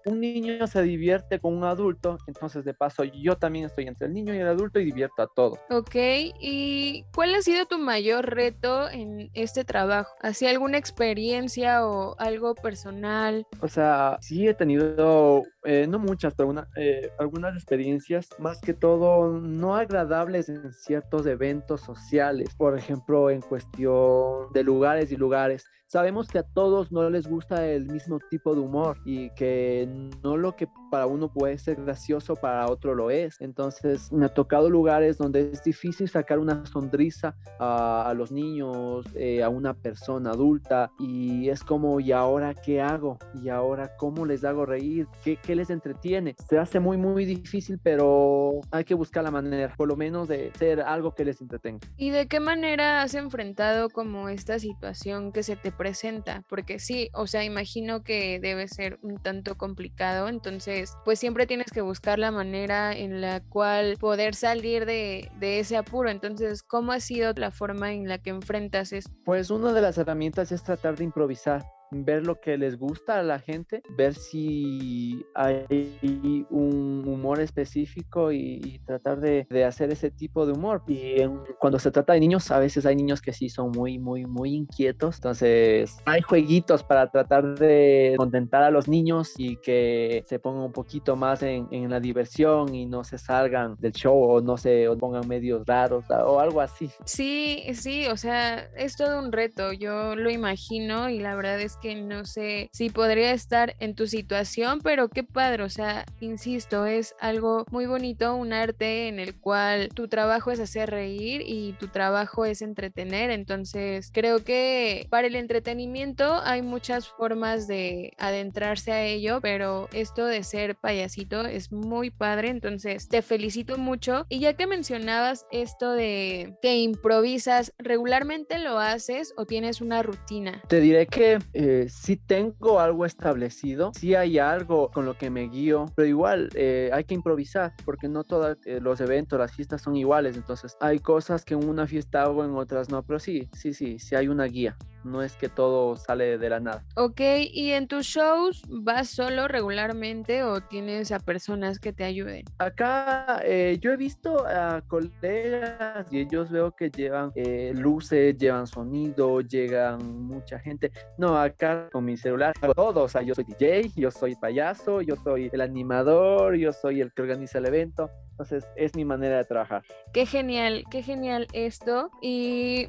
un 0.06 0.20
niño 0.20 0.68
se 0.68 0.82
divierte 0.82 1.40
con 1.40 1.56
un 1.56 1.64
adulto, 1.64 2.18
entonces 2.28 2.66
de 2.66 2.74
paso 2.74 3.04
yo 3.04 3.36
también 3.38 3.66
estoy 3.66 3.88
entre 3.88 4.08
el 4.08 4.14
niño 4.14 4.34
y 4.34 4.40
el 4.40 4.48
adulto 4.48 4.80
y 4.80 4.86
divierto 4.86 5.22
a 5.22 5.28
todo. 5.28 5.58
Ok, 5.70 5.96
¿y 6.40 7.06
cuál 7.14 7.36
ha 7.36 7.42
sido 7.42 7.66
tu 7.66 7.78
mayor 7.78 8.34
reto 8.34 8.90
en 8.90 9.30
este 9.34 9.64
trabajo? 9.64 10.16
¿Así 10.22 10.48
alguna 10.48 10.78
experiencia 10.78 11.86
o 11.86 12.16
algo 12.20 12.56
personal? 12.56 13.46
O 13.62 13.68
sea, 13.68 14.18
sí 14.22 14.48
he 14.48 14.54
tenido, 14.54 15.44
eh, 15.64 15.88
no 15.88 16.00
muchas, 16.00 16.34
pero 16.34 16.50
una, 16.50 16.68
eh, 16.76 17.12
algunas 17.20 17.56
experiencias, 17.56 18.30
más 18.40 18.60
que 18.62 18.74
todo 18.74 19.40
no 19.40 19.76
agradables 19.76 20.50
en 20.50 20.74
ciertos 20.74 21.26
eventos 21.26 21.82
sociales, 21.82 22.50
por 22.56 22.78
ejemplo, 22.78 23.30
en 23.30 23.42
cuestión 23.42 24.52
de 24.54 24.64
lugares 24.64 25.12
y 25.12 25.16
lugares. 25.16 25.66
Sabemos 25.90 26.30
que 26.30 26.38
a 26.38 26.44
todos 26.44 26.92
no 26.92 27.10
les 27.10 27.28
gusta 27.28 27.66
el 27.66 27.88
mismo 27.88 28.20
tipo 28.30 28.54
de 28.54 28.62
humor 28.62 29.00
y 29.06 29.32
que 29.32 29.90
no 30.24 30.38
lo 30.38 30.56
que 30.56 30.68
para 30.90 31.08
uno 31.08 31.32
puede 31.32 31.58
ser 31.58 31.76
gracioso, 31.84 32.36
para 32.36 32.68
otro 32.68 32.96
lo 32.96 33.12
es. 33.12 33.40
Entonces 33.40 34.12
me 34.12 34.26
ha 34.26 34.30
tocado 34.30 34.70
lugares 34.70 35.18
donde 35.18 35.52
es 35.52 35.64
difícil 35.64 36.10
sacar 36.10 36.40
una 36.40 36.66
sonrisa 36.66 37.36
a, 37.60 38.14
los 38.16 38.32
niños, 38.32 39.06
eh, 39.16 39.44
a 39.44 39.50
una 39.50 39.74
persona 39.74 40.32
adulta 40.32 40.92
y 41.00 41.50
es 41.50 41.64
como, 41.64 42.00
¿y 42.00 42.12
ahora 42.12 42.54
qué 42.54 42.82
hago? 42.82 43.18
¿Y 43.42 43.50
ahora 43.50 43.96
cómo 43.98 44.26
les 44.26 44.44
hago 44.44 44.66
reír? 44.66 45.08
¿Qué, 45.24 45.38
qué 45.38 45.56
les 45.56 45.70
entretiene? 45.70 46.36
Se 46.50 46.58
hace 46.58 46.80
muy, 46.80 46.98
muy 46.98 47.26
difícil, 47.26 47.80
pero 47.82 48.62
hay 48.72 48.84
que 48.84 48.94
buscar 48.94 49.24
la 49.24 49.32
manera, 49.32 49.74
por 49.78 49.88
lo 49.88 49.96
menos 49.96 50.28
de 50.28 50.52
ser 50.58 50.82
algo 50.82 51.14
que 51.14 51.26
les 51.26 51.42
entretenga. 51.42 51.80
¿Y 51.98 52.10
de 52.10 52.28
qué 52.28 52.40
manera 52.40 53.02
has 53.02 53.14
enfrentado 53.14 53.90
como 53.90 54.30
esta 54.30 54.60
situación 54.60 55.32
que 55.32 55.44
se 55.44 55.56
te 55.56 55.72
presenta, 55.72 56.44
porque 56.48 56.80
sí, 56.80 57.10
o 57.14 57.28
sea, 57.28 57.44
imagino 57.44 58.04
que 58.04 58.40
debe 58.40 58.68
ser 58.68 59.00
un 59.02 59.18
tanto 59.18 59.58
complicado, 59.58 60.28
entonces 60.28 60.79
pues 61.06 61.20
siempre 61.20 61.48
tienes 61.48 61.72
que 61.72 61.82
buscar 61.82 62.20
la 62.20 62.32
manera 62.32 62.96
en 62.96 63.22
la 63.22 63.42
cual 63.42 63.98
poder 63.98 64.36
salir 64.36 64.86
de, 64.86 65.32
de 65.40 65.60
ese 65.60 65.78
apuro, 65.78 66.10
entonces, 66.10 66.64
¿cómo 66.64 66.92
ha 66.92 67.00
sido 67.00 67.34
la 67.34 67.52
forma 67.52 67.94
en 67.94 68.08
la 68.08 68.18
que 68.18 68.30
enfrentas 68.30 68.94
esto? 68.94 69.12
Pues 69.26 69.50
una 69.50 69.74
de 69.74 69.82
las 69.82 69.98
herramientas 69.98 70.52
es 70.52 70.64
tratar 70.64 70.96
de 70.96 71.04
improvisar 71.04 71.64
ver 71.92 72.26
lo 72.26 72.40
que 72.40 72.58
les 72.58 72.78
gusta 72.78 73.20
a 73.20 73.24
la 73.24 73.40
gente, 73.40 73.82
ver 73.98 74.14
si 74.14 75.26
hay 75.34 76.48
un 76.50 77.04
humor 77.08 77.40
específico 77.40 78.32
y, 78.32 78.82
tratar 78.86 79.20
de, 79.20 79.48
hacer 79.66 79.92
ese 79.92 80.10
tipo 80.10 80.46
de 80.46 80.54
humor. 80.54 80.84
Y 80.88 81.16
cuando 81.60 81.80
se 81.80 81.92
trata 81.92 82.14
de 82.14 82.20
niños, 82.20 82.50
a 82.52 82.60
veces 82.60 82.86
hay 82.86 82.96
niños 82.96 83.22
que 83.22 83.34
sí 83.34 83.50
son 83.50 83.72
muy, 83.72 84.00
muy, 84.00 84.26
muy 84.26 84.54
inquietos. 84.54 85.16
Entonces, 85.16 85.98
hay 86.06 86.22
jueguitos 86.22 86.84
para 86.84 87.12
tratar 87.12 87.58
de 87.58 88.16
contentar 88.18 88.64
a 88.64 88.72
los 88.72 88.88
niños 88.88 89.34
y 89.38 89.58
que 89.58 90.24
se 90.28 90.40
pongan 90.40 90.64
un 90.64 90.72
poquito 90.72 91.16
más 91.16 91.44
en, 91.44 91.68
en 91.72 91.90
la 91.90 92.00
diversión 92.00 92.74
y 92.74 92.86
no 92.86 93.04
se 93.04 93.18
salgan 93.18 93.76
del 93.80 93.94
show 93.94 94.16
o 94.16 94.42
no 94.42 94.58
se 94.58 94.88
pongan 95.00 95.28
medios 95.28 95.66
raros 95.66 96.06
o 96.10 96.40
algo 96.40 96.62
así. 96.62 96.90
Sí, 97.06 97.64
sí, 97.74 98.08
o 98.08 98.18
sea, 98.18 98.70
es 98.76 98.96
todo 98.96 99.20
un 99.20 99.32
reto. 99.32 99.74
Yo 99.74 100.16
lo 100.16 100.30
imagino 100.30 101.10
y 101.10 101.20
la 101.20 101.36
verdad 101.36 101.60
es 101.60 101.78
que 101.82 101.96
no 101.96 102.26
sé 102.26 102.70
si 102.74 102.90
podría 102.90 103.32
estar 103.32 103.76
en 103.80 103.96
tu 103.96 104.08
situación, 104.08 104.80
pero 104.84 105.10
qué 105.10 105.24
padre, 105.24 105.64
o 105.64 105.70
sea, 105.70 106.06
insisto, 106.20 106.86
es 106.86 107.16
algo 107.20 107.66
muy 107.72 107.86
bonito, 107.86 108.36
un 108.36 108.54
arte 108.54 109.08
en 109.08 109.20
el 109.20 109.36
cual 109.36 109.90
tu 109.94 110.08
trabajo 110.08 110.52
es 110.52 110.60
hacer 110.60 110.90
reír 110.90 111.44
y 111.46 111.74
tu 111.74 111.88
trabajo 111.88 112.46
es 112.46 112.62
entretener, 112.62 113.32
entonces 113.32 114.12
creo 114.14 114.44
que 114.44 115.08
para 115.10 115.28
el 115.28 115.36
entretenimiento 115.36 116.40
hay 116.44 116.62
muchas 116.62 117.08
formas 117.08 117.68
de 117.68 118.14
adentrarse 118.18 118.92
a 118.92 119.04
ello, 119.04 119.40
pero 119.42 119.88
esto 119.94 120.26
de 120.26 120.44
ser 120.44 120.76
payasito 120.76 121.46
es 121.46 121.72
muy 121.72 122.10
padre, 122.10 122.50
entonces 122.50 123.08
te 123.08 123.22
felicito 123.22 123.78
mucho. 123.78 124.26
Y 124.30 124.40
ya 124.40 124.54
que 124.54 124.68
mencionabas 124.68 125.46
esto 125.52 125.92
de 125.92 126.58
que 126.62 126.78
improvisas, 126.78 127.74
¿regularmente 127.78 128.60
lo 128.60 128.80
haces 128.80 129.34
o 129.38 129.46
tienes 129.46 129.82
una 129.82 130.04
rutina? 130.04 130.62
Te 130.68 130.80
diré 130.80 131.08
que 131.08 131.40
eh, 131.54 131.69
si 131.90 132.18
tengo 132.18 132.80
algo 132.80 133.06
establecido, 133.06 133.92
si 133.96 134.16
hay 134.16 134.40
algo 134.40 134.92
con 134.92 135.06
lo 135.06 135.18
que 135.18 135.30
me 135.30 135.48
guío, 135.50 135.86
pero 135.96 136.08
igual 136.08 136.50
eh, 136.56 136.90
hay 136.94 137.04
que 137.04 137.14
improvisar 137.14 137.74
porque 137.86 138.08
no 138.08 138.24
todos 138.24 138.58
eh, 138.66 138.80
los 138.82 139.02
eventos, 139.02 139.40
las 139.40 139.52
fiestas 139.54 139.82
son 139.82 139.96
iguales, 139.96 140.38
entonces 140.38 140.78
hay 140.80 141.00
cosas 141.00 141.46
que 141.46 141.54
en 141.54 141.68
una 141.68 141.88
fiesta 141.88 142.24
hago, 142.24 142.44
en 142.44 142.52
otras 142.52 142.90
no, 142.90 143.04
pero 143.04 143.20
sí, 143.20 143.50
sí, 143.54 143.74
sí, 143.74 144.00
sí 144.00 144.16
hay 144.16 144.28
una 144.28 144.46
guía 144.46 144.78
no 145.04 145.22
es 145.22 145.36
que 145.36 145.50
todo 145.50 145.96
sale 145.96 146.38
de 146.38 146.50
la 146.50 146.60
nada. 146.60 146.84
Ok, 146.96 147.22
¿y 147.52 147.72
en 147.72 147.88
tus 147.88 148.06
shows 148.06 148.64
vas 148.68 149.10
solo 149.10 149.48
regularmente 149.48 150.44
o 150.44 150.62
tienes 150.62 151.12
a 151.12 151.20
personas 151.20 151.80
que 151.80 151.94
te 151.94 152.04
ayuden? 152.04 152.46
Acá 152.58 153.42
eh, 153.44 153.78
yo 153.82 153.92
he 153.92 153.98
visto 153.98 154.46
a 154.48 154.82
colegas 154.88 156.08
y 156.12 156.20
ellos 156.20 156.50
veo 156.50 156.72
que 156.72 156.90
llevan 156.90 157.32
eh, 157.36 157.74
luces, 157.76 158.38
llevan 158.38 158.68
sonido, 158.68 159.42
llegan 159.42 160.26
mucha 160.26 160.60
gente. 160.60 160.92
No, 161.18 161.38
acá 161.38 161.90
con 161.92 162.06
mi 162.06 162.18
celular 162.18 162.54
hago 162.62 162.74
todo, 162.74 163.04
o 163.04 163.10
sea, 163.10 163.22
yo 163.22 163.36
soy 163.36 163.46
DJ, 163.46 163.92
yo 163.96 164.12
soy 164.12 164.36
payaso, 164.36 165.02
yo 165.02 165.16
soy 165.16 165.50
el 165.52 165.62
animador, 165.62 166.56
yo 166.56 166.74
soy 166.74 167.02
el 167.02 167.14
que 167.14 167.22
organiza 167.22 167.60
el 167.60 167.68
evento. 167.68 168.10
Entonces 168.32 168.66
es 168.78 168.96
mi 168.96 169.04
manera 169.04 169.38
de 169.38 169.46
trabajar. 169.46 169.84
Qué 170.14 170.26
genial, 170.26 170.86
qué 170.90 171.04
genial 171.04 171.48
esto. 171.52 172.10
Y 172.22 172.88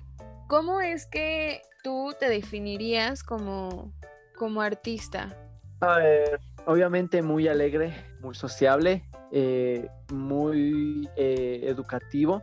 ¿Cómo 0.51 0.81
es 0.81 1.07
que 1.07 1.63
tú 1.83 2.15
te 2.19 2.29
definirías 2.29 3.23
como, 3.23 3.93
como 4.37 4.61
artista? 4.61 5.37
A 5.81 5.99
ver, 5.99 6.41
obviamente 6.67 7.23
muy 7.23 7.49
alegre, 7.49 7.95
muy 8.21 8.35
sociable, 8.35 9.05
eh, 9.33 9.89
muy 10.13 11.09
eh, 11.17 11.61
educativo 11.65 12.43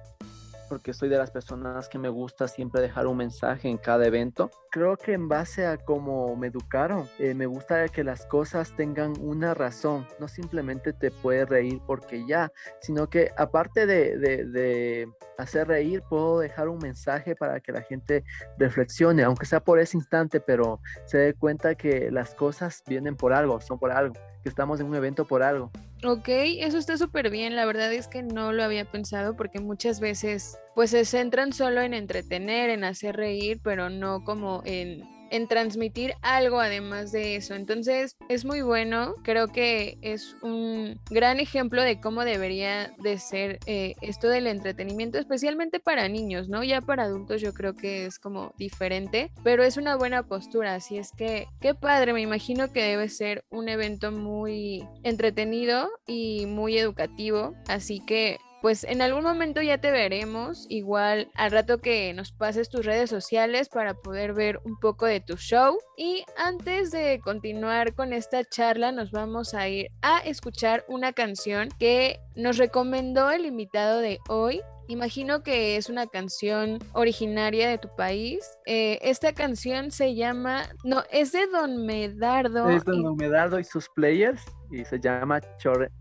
porque 0.67 0.93
soy 0.93 1.09
de 1.09 1.17
las 1.17 1.31
personas 1.31 1.89
que 1.89 1.97
me 1.97 2.09
gusta 2.09 2.47
siempre 2.47 2.81
dejar 2.81 3.07
un 3.07 3.17
mensaje 3.17 3.67
en 3.69 3.77
cada 3.77 4.05
evento. 4.05 4.49
Creo 4.71 4.97
que 4.97 5.13
en 5.13 5.27
base 5.27 5.65
a 5.65 5.77
cómo 5.77 6.35
me 6.35 6.47
educaron, 6.47 7.07
eh, 7.19 7.33
me 7.33 7.45
gusta 7.45 7.87
que 7.89 8.03
las 8.03 8.25
cosas 8.25 8.75
tengan 8.75 9.13
una 9.19 9.53
razón, 9.53 10.07
no 10.19 10.27
simplemente 10.27 10.93
te 10.93 11.11
puedes 11.11 11.47
reír 11.47 11.81
porque 11.85 12.25
ya, 12.27 12.51
sino 12.81 13.09
que 13.09 13.31
aparte 13.37 13.85
de, 13.85 14.17
de, 14.17 15.09
hacer 15.37 15.67
reír, 15.67 16.03
puedo 16.09 16.39
dejar 16.39 16.67
un 16.67 16.79
mensaje 16.79 17.35
para 17.35 17.59
que 17.59 17.71
la 17.71 17.81
gente 17.81 18.23
reflexione, 18.57 19.23
aunque 19.23 19.45
sea 19.45 19.59
por 19.59 19.79
ese 19.79 19.97
instante, 19.97 20.39
pero 20.39 20.81
se 21.05 21.17
dé 21.17 21.33
cuenta 21.33 21.75
que 21.75 22.11
las 22.11 22.33
cosas 22.33 22.83
vienen 22.87 23.15
por 23.15 23.33
algo, 23.33 23.61
son 23.61 23.79
por 23.79 23.91
algo, 23.91 24.13
que 24.43 24.49
estamos 24.49 24.79
en 24.79 24.87
un 24.87 24.95
evento 24.95 25.25
por 25.25 25.43
algo. 25.43 25.71
Ok, 26.03 26.27
eso 26.29 26.77
está 26.77 26.95
súper 26.95 27.31
bien. 27.31 27.55
La 27.55 27.65
verdad 27.65 27.91
es 27.91 28.07
que 28.07 28.21
no 28.21 28.53
lo 28.53 28.63
había 28.63 28.85
pensado 28.85 29.35
porque 29.35 29.59
muchas 29.59 29.99
veces 29.99 30.57
pues 30.75 30.91
se 30.91 31.05
centran 31.05 31.53
solo 31.53 31.81
en 31.81 31.95
entretener, 31.95 32.69
en 32.69 32.83
hacer 32.83 33.15
reír, 33.15 33.59
pero 33.63 33.89
no 33.89 34.23
como 34.23 34.61
en 34.65 35.16
en 35.31 35.47
transmitir 35.47 36.13
algo 36.21 36.59
además 36.59 37.11
de 37.11 37.35
eso. 37.35 37.53
Entonces 37.55 38.15
es 38.29 38.45
muy 38.45 38.61
bueno, 38.61 39.15
creo 39.23 39.47
que 39.47 39.97
es 40.01 40.35
un 40.41 40.99
gran 41.09 41.39
ejemplo 41.39 41.81
de 41.81 41.99
cómo 41.99 42.23
debería 42.23 42.93
de 42.99 43.17
ser 43.17 43.59
eh, 43.65 43.95
esto 44.01 44.27
del 44.27 44.47
entretenimiento, 44.47 45.17
especialmente 45.17 45.79
para 45.79 46.07
niños, 46.07 46.49
¿no? 46.49 46.63
Ya 46.63 46.81
para 46.81 47.03
adultos 47.03 47.41
yo 47.41 47.53
creo 47.53 47.75
que 47.75 48.05
es 48.05 48.19
como 48.19 48.53
diferente, 48.57 49.31
pero 49.43 49.63
es 49.63 49.77
una 49.77 49.95
buena 49.95 50.23
postura, 50.23 50.75
así 50.75 50.97
es 50.97 51.11
que 51.11 51.47
qué 51.61 51.73
padre, 51.73 52.13
me 52.13 52.21
imagino 52.21 52.71
que 52.71 52.83
debe 52.83 53.09
ser 53.09 53.43
un 53.49 53.69
evento 53.69 54.11
muy 54.11 54.87
entretenido 55.03 55.89
y 56.05 56.45
muy 56.45 56.77
educativo, 56.77 57.53
así 57.67 57.99
que 57.99 58.37
pues 58.61 58.83
en 58.83 59.01
algún 59.01 59.23
momento 59.23 59.61
ya 59.61 59.79
te 59.79 59.91
veremos, 59.91 60.65
igual 60.69 61.29
al 61.35 61.51
rato 61.51 61.79
que 61.79 62.13
nos 62.13 62.31
pases 62.31 62.69
tus 62.69 62.85
redes 62.85 63.09
sociales 63.09 63.69
para 63.69 63.93
poder 63.93 64.33
ver 64.33 64.59
un 64.63 64.79
poco 64.79 65.05
de 65.05 65.19
tu 65.19 65.37
show. 65.37 65.77
Y 65.97 66.25
antes 66.37 66.91
de 66.91 67.19
continuar 67.23 67.93
con 67.93 68.13
esta 68.13 68.43
charla, 68.43 68.91
nos 68.91 69.11
vamos 69.11 69.53
a 69.53 69.67
ir 69.67 69.89
a 70.01 70.19
escuchar 70.19 70.85
una 70.87 71.13
canción 71.13 71.69
que 71.79 72.19
nos 72.35 72.57
recomendó 72.57 73.29
el 73.31 73.45
invitado 73.45 73.99
de 73.99 74.19
hoy, 74.27 74.61
Imagino 74.89 75.43
que 75.43 75.75
es 75.75 75.89
una 75.89 76.07
canción 76.07 76.79
originaria 76.93 77.69
de 77.69 77.77
tu 77.77 77.89
país. 77.93 78.57
Eh, 78.65 78.99
esta 79.01 79.33
canción 79.33 79.91
se 79.91 80.15
llama, 80.15 80.63
no, 80.85 81.03
es 81.11 81.33
de 81.33 81.45
Don 81.47 81.85
Medardo. 81.85 82.69
Es 82.69 82.85
de 82.85 82.93
Don 82.93 83.17
Medardo 83.17 83.59
y 83.59 83.65
sus 83.65 83.89
players 83.89 84.41
y 84.71 84.85
se 84.85 84.99
llama 84.99 85.39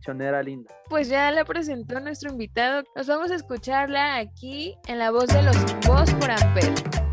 Chonera 0.01 0.43
Linda. 0.43 0.75
Pues 0.89 1.09
ya 1.09 1.31
la 1.31 1.45
presentó 1.45 2.01
nuestro 2.01 2.31
invitado. 2.31 2.85
Nos 2.95 3.07
vamos 3.07 3.31
a 3.31 3.37
escucharla 3.37 4.17
aquí 4.17 4.77
en 4.87 4.99
la 4.99 5.11
voz 5.11 5.27
de 5.29 5.43
los 5.43 5.57
Voz 5.87 6.13
por 6.15 6.31
Amper. 6.31 7.06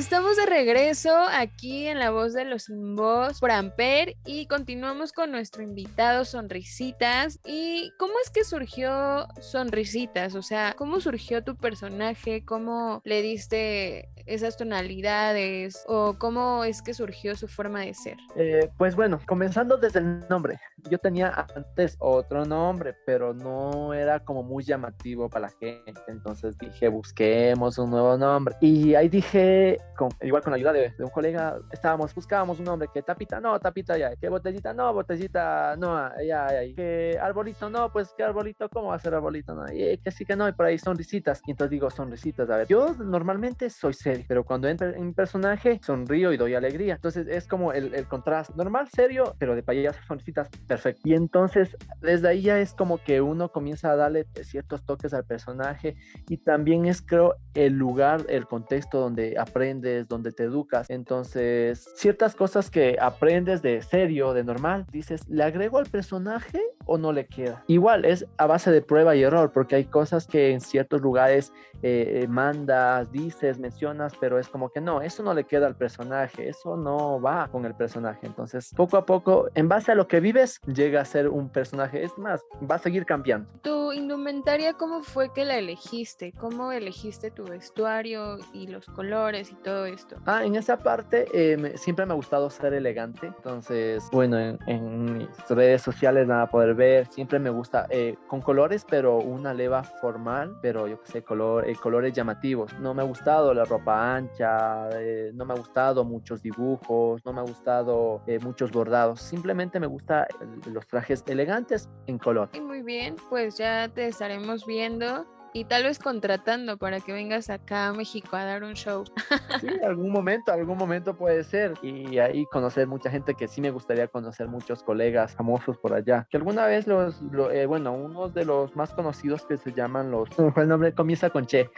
Estamos 0.00 0.38
de 0.38 0.46
regreso 0.46 1.10
aquí 1.30 1.86
en 1.86 1.98
La 1.98 2.08
Voz 2.08 2.32
de 2.32 2.46
los 2.46 2.64
Sin 2.64 2.96
Voz 2.96 3.38
por 3.38 3.50
Amper 3.50 4.16
y 4.24 4.46
continuamos 4.46 5.12
con 5.12 5.30
nuestro 5.30 5.62
invitado 5.62 6.24
Sonrisitas. 6.24 7.38
¿Y 7.44 7.92
cómo 7.98 8.14
es 8.24 8.30
que 8.30 8.42
surgió 8.42 9.28
Sonrisitas? 9.42 10.34
O 10.36 10.40
sea, 10.40 10.74
¿cómo 10.78 11.00
surgió 11.00 11.44
tu 11.44 11.54
personaje? 11.54 12.46
¿Cómo 12.46 13.02
le 13.04 13.20
diste 13.20 14.08
esas 14.24 14.56
tonalidades 14.56 15.84
o 15.86 16.16
cómo 16.18 16.64
es 16.64 16.80
que 16.80 16.94
surgió 16.94 17.36
su 17.36 17.46
forma 17.46 17.80
de 17.80 17.92
ser? 17.92 18.16
Eh, 18.36 18.70
pues 18.78 18.96
bueno, 18.96 19.20
comenzando 19.26 19.76
desde 19.76 19.98
el 19.98 20.26
nombre. 20.30 20.58
Yo 20.90 20.96
tenía 20.96 21.46
antes 21.54 21.96
otro 21.98 22.46
nombre, 22.46 22.96
pero 23.04 23.34
no 23.34 23.92
era 23.92 24.20
como 24.20 24.42
muy 24.42 24.64
llamativo 24.64 25.28
para 25.28 25.48
la 25.48 25.54
gente. 25.60 26.00
Entonces 26.08 26.56
dije, 26.56 26.88
busquemos 26.88 27.76
un 27.76 27.90
nuevo 27.90 28.16
nombre. 28.16 28.56
Y 28.62 28.94
ahí 28.94 29.10
dije, 29.10 29.76
con, 29.96 30.10
igual 30.22 30.42
con 30.42 30.52
la 30.52 30.56
ayuda 30.56 30.72
de, 30.72 30.94
un 30.98 31.10
colega, 31.10 31.58
estábamos, 31.70 32.14
buscábamos 32.14 32.58
un 32.58 32.64
nombre, 32.64 32.88
que 32.92 33.02
tapita, 33.02 33.40
no, 33.40 33.58
tapita 33.58 33.96
ya, 33.96 34.14
que 34.16 34.28
botellita, 34.28 34.72
no, 34.72 34.92
botellita, 34.92 35.76
no, 35.76 36.10
ya, 36.24 36.48
ya, 36.52 36.74
que 36.74 37.18
arbolito, 37.20 37.70
no, 37.70 37.92
pues 37.92 38.12
que 38.16 38.22
arbolito, 38.22 38.68
¿cómo 38.68 38.88
va 38.88 38.96
a 38.96 38.98
ser 38.98 39.14
arbolito? 39.14 39.54
No, 39.54 39.64
y, 39.72 39.98
que 39.98 40.10
sí 40.10 40.24
que 40.24 40.36
no, 40.36 40.48
y 40.48 40.52
por 40.52 40.66
ahí 40.66 40.78
sonrisitas. 40.78 41.42
Y 41.46 41.52
entonces 41.52 41.70
digo, 41.70 41.90
sonrisitas, 41.90 42.48
a 42.50 42.56
ver, 42.56 42.66
yo 42.66 42.94
normalmente 42.94 43.70
soy 43.70 43.94
serio, 43.94 44.24
pero 44.28 44.44
cuando 44.44 44.68
entro 44.68 44.88
en 44.88 45.06
mi 45.06 45.12
personaje, 45.12 45.80
sonrío 45.82 46.32
y 46.32 46.36
doy 46.36 46.54
alegría. 46.54 46.94
Entonces 46.94 47.26
es 47.28 47.46
como 47.46 47.72
el, 47.72 47.94
el 47.94 48.06
contraste, 48.06 48.54
normal, 48.56 48.88
serio, 48.88 49.34
pero 49.38 49.54
de 49.54 49.62
payaso, 49.62 50.00
sonrisitas, 50.06 50.48
perfecto. 50.66 51.02
Y 51.04 51.14
entonces 51.14 51.76
desde 52.00 52.28
ahí 52.28 52.42
ya 52.42 52.58
es 52.58 52.74
como 52.74 52.98
que 52.98 53.20
uno 53.20 53.50
comienza 53.50 53.90
a 53.90 53.96
darle 53.96 54.26
ciertos 54.42 54.84
toques 54.84 55.12
al 55.14 55.24
personaje 55.24 55.96
y 56.28 56.38
también 56.38 56.86
es 56.86 57.02
creo 57.02 57.36
el 57.54 57.74
lugar, 57.74 58.24
el 58.28 58.46
contexto 58.46 59.00
donde 59.00 59.36
aprendes, 59.70 60.08
donde 60.08 60.32
te 60.32 60.44
educas. 60.44 60.88
Entonces, 60.90 61.92
ciertas 61.94 62.34
cosas 62.34 62.70
que 62.70 62.96
aprendes 63.00 63.62
de 63.62 63.82
serio, 63.82 64.32
de 64.32 64.44
normal, 64.44 64.86
dices, 64.90 65.28
¿le 65.28 65.44
agrego 65.44 65.78
al 65.78 65.86
personaje 65.86 66.60
o 66.86 66.98
no 66.98 67.12
le 67.12 67.26
queda? 67.26 67.62
Igual 67.66 68.04
es 68.04 68.26
a 68.36 68.46
base 68.46 68.70
de 68.70 68.82
prueba 68.82 69.14
y 69.14 69.22
error, 69.22 69.52
porque 69.52 69.76
hay 69.76 69.84
cosas 69.84 70.26
que 70.26 70.50
en 70.50 70.60
ciertos 70.60 71.00
lugares 71.00 71.52
eh, 71.82 72.26
mandas, 72.28 73.10
dices, 73.12 73.58
mencionas, 73.58 74.12
pero 74.20 74.38
es 74.38 74.48
como 74.48 74.70
que 74.70 74.80
no, 74.80 75.00
eso 75.00 75.22
no 75.22 75.34
le 75.34 75.44
queda 75.44 75.66
al 75.66 75.76
personaje, 75.76 76.48
eso 76.48 76.76
no 76.76 77.20
va 77.20 77.48
con 77.48 77.64
el 77.64 77.74
personaje. 77.74 78.26
Entonces, 78.26 78.72
poco 78.76 78.96
a 78.96 79.06
poco, 79.06 79.48
en 79.54 79.68
base 79.68 79.92
a 79.92 79.94
lo 79.94 80.08
que 80.08 80.20
vives, 80.20 80.60
llega 80.66 81.00
a 81.00 81.04
ser 81.04 81.28
un 81.28 81.48
personaje. 81.48 82.02
Es 82.02 82.18
más, 82.18 82.42
va 82.68 82.76
a 82.76 82.78
seguir 82.78 83.06
cambiando. 83.06 83.48
¿Tu 83.62 83.92
indumentaria 83.92 84.74
cómo 84.74 85.02
fue 85.02 85.32
que 85.32 85.44
la 85.44 85.58
elegiste? 85.58 86.32
¿Cómo 86.32 86.72
elegiste 86.72 87.30
tu 87.30 87.44
vestuario 87.44 88.38
y 88.52 88.66
los 88.66 88.86
colores 88.86 89.50
todo 89.60 89.86
esto? 89.86 90.16
Ah, 90.26 90.44
en 90.44 90.56
esa 90.56 90.78
parte 90.78 91.26
eh, 91.32 91.74
siempre 91.76 92.06
me 92.06 92.12
ha 92.12 92.16
gustado 92.16 92.50
ser 92.50 92.74
elegante. 92.74 93.26
Entonces, 93.26 94.08
bueno, 94.12 94.38
en, 94.38 95.18
mis 95.18 95.28
redes 95.48 95.82
sociales 95.82 96.26
van 96.26 96.40
a 96.40 96.46
poder 96.48 96.74
ver, 96.74 97.06
siempre 97.06 97.38
me 97.38 97.50
gusta 97.50 97.86
eh, 97.90 98.16
con 98.26 98.40
colores, 98.40 98.84
pero 98.88 99.18
una 99.18 99.54
leva 99.54 99.82
formal, 99.82 100.56
pero 100.62 100.86
yo 100.86 101.00
que 101.00 101.12
sé, 101.12 101.22
color, 101.22 101.68
eh, 101.68 101.74
colores 101.74 102.12
llamativos. 102.12 102.72
No 102.80 102.94
me 102.94 103.02
ha 103.02 103.04
gustado 103.04 103.54
la 103.54 103.64
ropa 103.64 104.16
ancha, 104.16 104.88
no 105.34 105.44
me 105.44 105.54
ha 105.54 105.56
gustado 105.56 106.04
muchos 106.04 106.42
dibujos, 106.42 107.24
no 107.24 107.32
me 107.32 107.40
ha 107.40 107.44
gustado 107.44 108.22
muchos 108.42 108.70
bordados. 108.70 109.20
Simplemente 109.20 109.80
me 109.80 109.86
gusta 109.86 110.26
los 110.66 110.86
trajes 110.86 111.24
elegantes 111.26 111.88
en 112.06 112.18
color. 112.18 112.48
Muy 112.60 112.82
bien, 112.82 113.16
pues 113.28 113.58
ya 113.58 113.88
te 113.88 114.06
estaremos 114.06 114.66
viendo 114.66 115.26
y 115.52 115.64
tal 115.64 115.82
vez 115.82 115.98
contratando 115.98 116.78
para 116.78 117.00
que 117.00 117.12
vengas 117.12 117.50
acá 117.50 117.88
a 117.88 117.92
México 117.92 118.36
a 118.36 118.44
dar 118.44 118.62
un 118.62 118.74
show. 118.74 119.04
Sí, 119.60 119.68
algún 119.84 120.10
momento, 120.10 120.52
algún 120.52 120.78
momento 120.78 121.14
puede 121.14 121.44
ser. 121.44 121.74
Y 121.82 122.18
ahí 122.18 122.46
conocer 122.46 122.86
mucha 122.86 123.10
gente 123.10 123.34
que 123.34 123.48
sí 123.48 123.60
me 123.60 123.70
gustaría 123.70 124.06
conocer 124.08 124.48
muchos 124.48 124.82
colegas 124.82 125.34
famosos 125.34 125.76
por 125.76 125.92
allá. 125.92 126.26
Que 126.30 126.36
alguna 126.36 126.66
vez 126.66 126.86
los, 126.86 127.20
eh, 127.52 127.66
bueno, 127.66 127.92
uno 127.92 128.28
de 128.28 128.44
los 128.44 128.74
más 128.76 128.94
conocidos 128.94 129.44
que 129.44 129.56
se 129.58 129.72
llaman 129.72 130.10
los, 130.10 130.28
el 130.56 130.68
nombre 130.68 130.94
comienza 130.94 131.30
con 131.30 131.46
Che. 131.46 131.70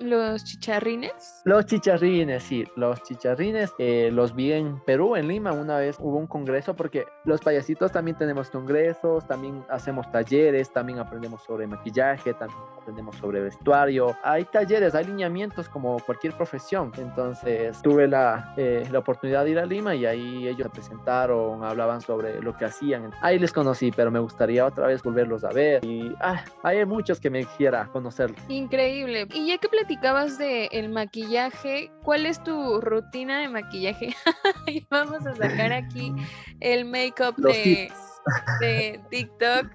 ¿Los 0.00 0.44
chicharrines? 0.44 1.42
Los 1.44 1.66
chicharrines, 1.66 2.42
sí, 2.42 2.66
los 2.76 3.02
chicharrines. 3.02 3.72
Eh, 3.78 4.10
los 4.12 4.34
vi 4.34 4.52
en 4.52 4.80
Perú, 4.80 5.16
en 5.16 5.28
Lima, 5.28 5.52
una 5.52 5.78
vez 5.78 5.96
hubo 5.98 6.16
un 6.16 6.26
congreso 6.26 6.74
porque 6.74 7.04
los 7.24 7.40
payasitos 7.40 7.92
también 7.92 8.16
tenemos 8.16 8.50
congresos, 8.50 9.26
también 9.26 9.64
hacemos 9.68 10.10
talleres, 10.10 10.72
también 10.72 10.98
aprendemos 10.98 11.42
sobre 11.42 11.66
maquillaje, 11.66 12.34
también 12.34 12.60
aprendemos 12.80 13.16
sobre 13.16 13.40
vestuario. 13.40 14.16
Hay 14.22 14.44
talleres, 14.44 14.94
hay 14.94 15.04
lineamientos 15.04 15.68
como 15.68 15.98
cualquier 16.00 16.34
profesión. 16.34 16.92
Entonces 16.96 17.80
tuve 17.82 18.08
la, 18.08 18.54
eh, 18.56 18.86
la 18.90 19.00
oportunidad 19.00 19.44
de 19.44 19.50
ir 19.50 19.58
a 19.58 19.66
Lima 19.66 19.94
y 19.94 20.06
ahí 20.06 20.48
ellos 20.48 20.64
se 20.64 20.70
presentaron, 20.70 21.64
hablaban 21.64 22.00
sobre 22.00 22.40
lo 22.40 22.56
que 22.56 22.64
hacían. 22.64 23.12
Ahí 23.20 23.38
les 23.38 23.52
conocí, 23.52 23.90
pero 23.90 24.10
me 24.10 24.18
gustaría 24.18 24.64
otra 24.64 24.86
vez 24.86 25.02
volverlos 25.02 25.44
a 25.44 25.50
ver. 25.50 25.84
Y 25.84 26.14
ah, 26.20 26.44
hay 26.62 26.84
muchos 26.84 27.20
que 27.20 27.30
me 27.30 27.44
quisiera 27.44 27.88
conocer. 27.92 28.34
Increíble. 28.48 29.26
Y 29.32 29.47
ya 29.48 29.56
que 29.56 29.68
platicabas 29.68 30.36
de 30.36 30.66
el 30.72 30.90
maquillaje, 30.90 31.90
¿cuál 32.04 32.26
es 32.26 32.42
tu 32.44 32.82
rutina 32.82 33.40
de 33.40 33.48
maquillaje? 33.48 34.14
Vamos 34.90 35.26
a 35.26 35.34
sacar 35.34 35.72
aquí 35.72 36.12
el 36.60 36.84
make-up 36.84 37.34
de, 37.36 37.90
de 38.60 39.00
TikTok. 39.10 39.66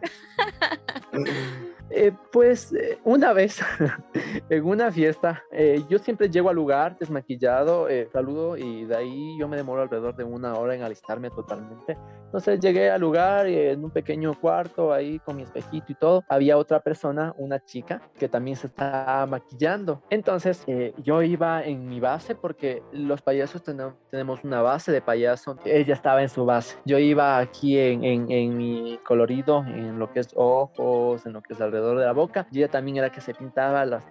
Eh, 1.95 2.11
pues 2.31 2.73
eh, 2.73 2.97
una 3.03 3.33
vez 3.33 3.61
en 4.49 4.65
una 4.65 4.91
fiesta, 4.91 5.43
eh, 5.51 5.83
yo 5.87 5.99
siempre 5.99 6.27
llego 6.27 6.49
al 6.49 6.55
lugar 6.55 6.97
desmaquillado, 6.97 7.87
saludo 8.11 8.57
y 8.57 8.85
de 8.85 8.95
ahí 8.95 9.37
yo 9.37 9.47
me 9.47 9.57
demoro 9.57 9.83
alrededor 9.83 10.15
de 10.15 10.23
una 10.23 10.55
hora 10.55 10.73
en 10.73 10.81
alistarme 10.81 11.29
totalmente. 11.29 11.95
Entonces 12.25 12.59
llegué 12.59 12.89
al 12.89 12.99
lugar 12.99 13.45
en 13.45 13.83
un 13.83 13.91
pequeño 13.91 14.33
cuarto 14.39 14.91
ahí 14.91 15.19
con 15.19 15.35
mi 15.35 15.43
espejito 15.43 15.85
y 15.91 15.93
todo. 15.93 16.23
Había 16.27 16.57
otra 16.57 16.79
persona, 16.79 17.35
una 17.37 17.63
chica, 17.63 18.01
que 18.17 18.27
también 18.27 18.57
se 18.57 18.67
estaba 18.67 19.27
maquillando. 19.27 20.01
Entonces 20.09 20.65
yo 21.03 21.21
iba 21.21 21.63
en 21.63 21.87
mi 21.87 21.99
base 21.99 22.33
porque 22.33 22.81
los 22.91 23.21
payasos 23.21 23.61
tenemos 23.61 24.43
una 24.43 24.63
base 24.63 24.91
de 24.91 25.01
payaso. 25.01 25.59
Ella 25.63 25.93
estaba 25.93 26.23
en 26.23 26.29
su 26.29 26.43
base. 26.43 26.75
Yo 26.85 26.97
iba 26.97 27.37
aquí 27.37 27.77
en, 27.77 28.03
en, 28.03 28.31
en 28.31 28.57
mi 28.57 28.99
colorido, 29.05 29.59
en 29.67 29.99
lo 29.99 30.11
que 30.11 30.21
es 30.21 30.29
ojos, 30.35 31.23
en 31.27 31.33
lo 31.33 31.43
que 31.43 31.53
es 31.53 31.61
alrededor 31.61 31.82
de 31.89 32.05
la 32.05 32.13
boca. 32.13 32.47
Y 32.51 32.59
ella 32.59 32.69
también 32.69 32.97
era 32.97 33.11
que 33.11 33.21
se 33.21 33.33
pintaba 33.33 33.85
los, 33.85 34.03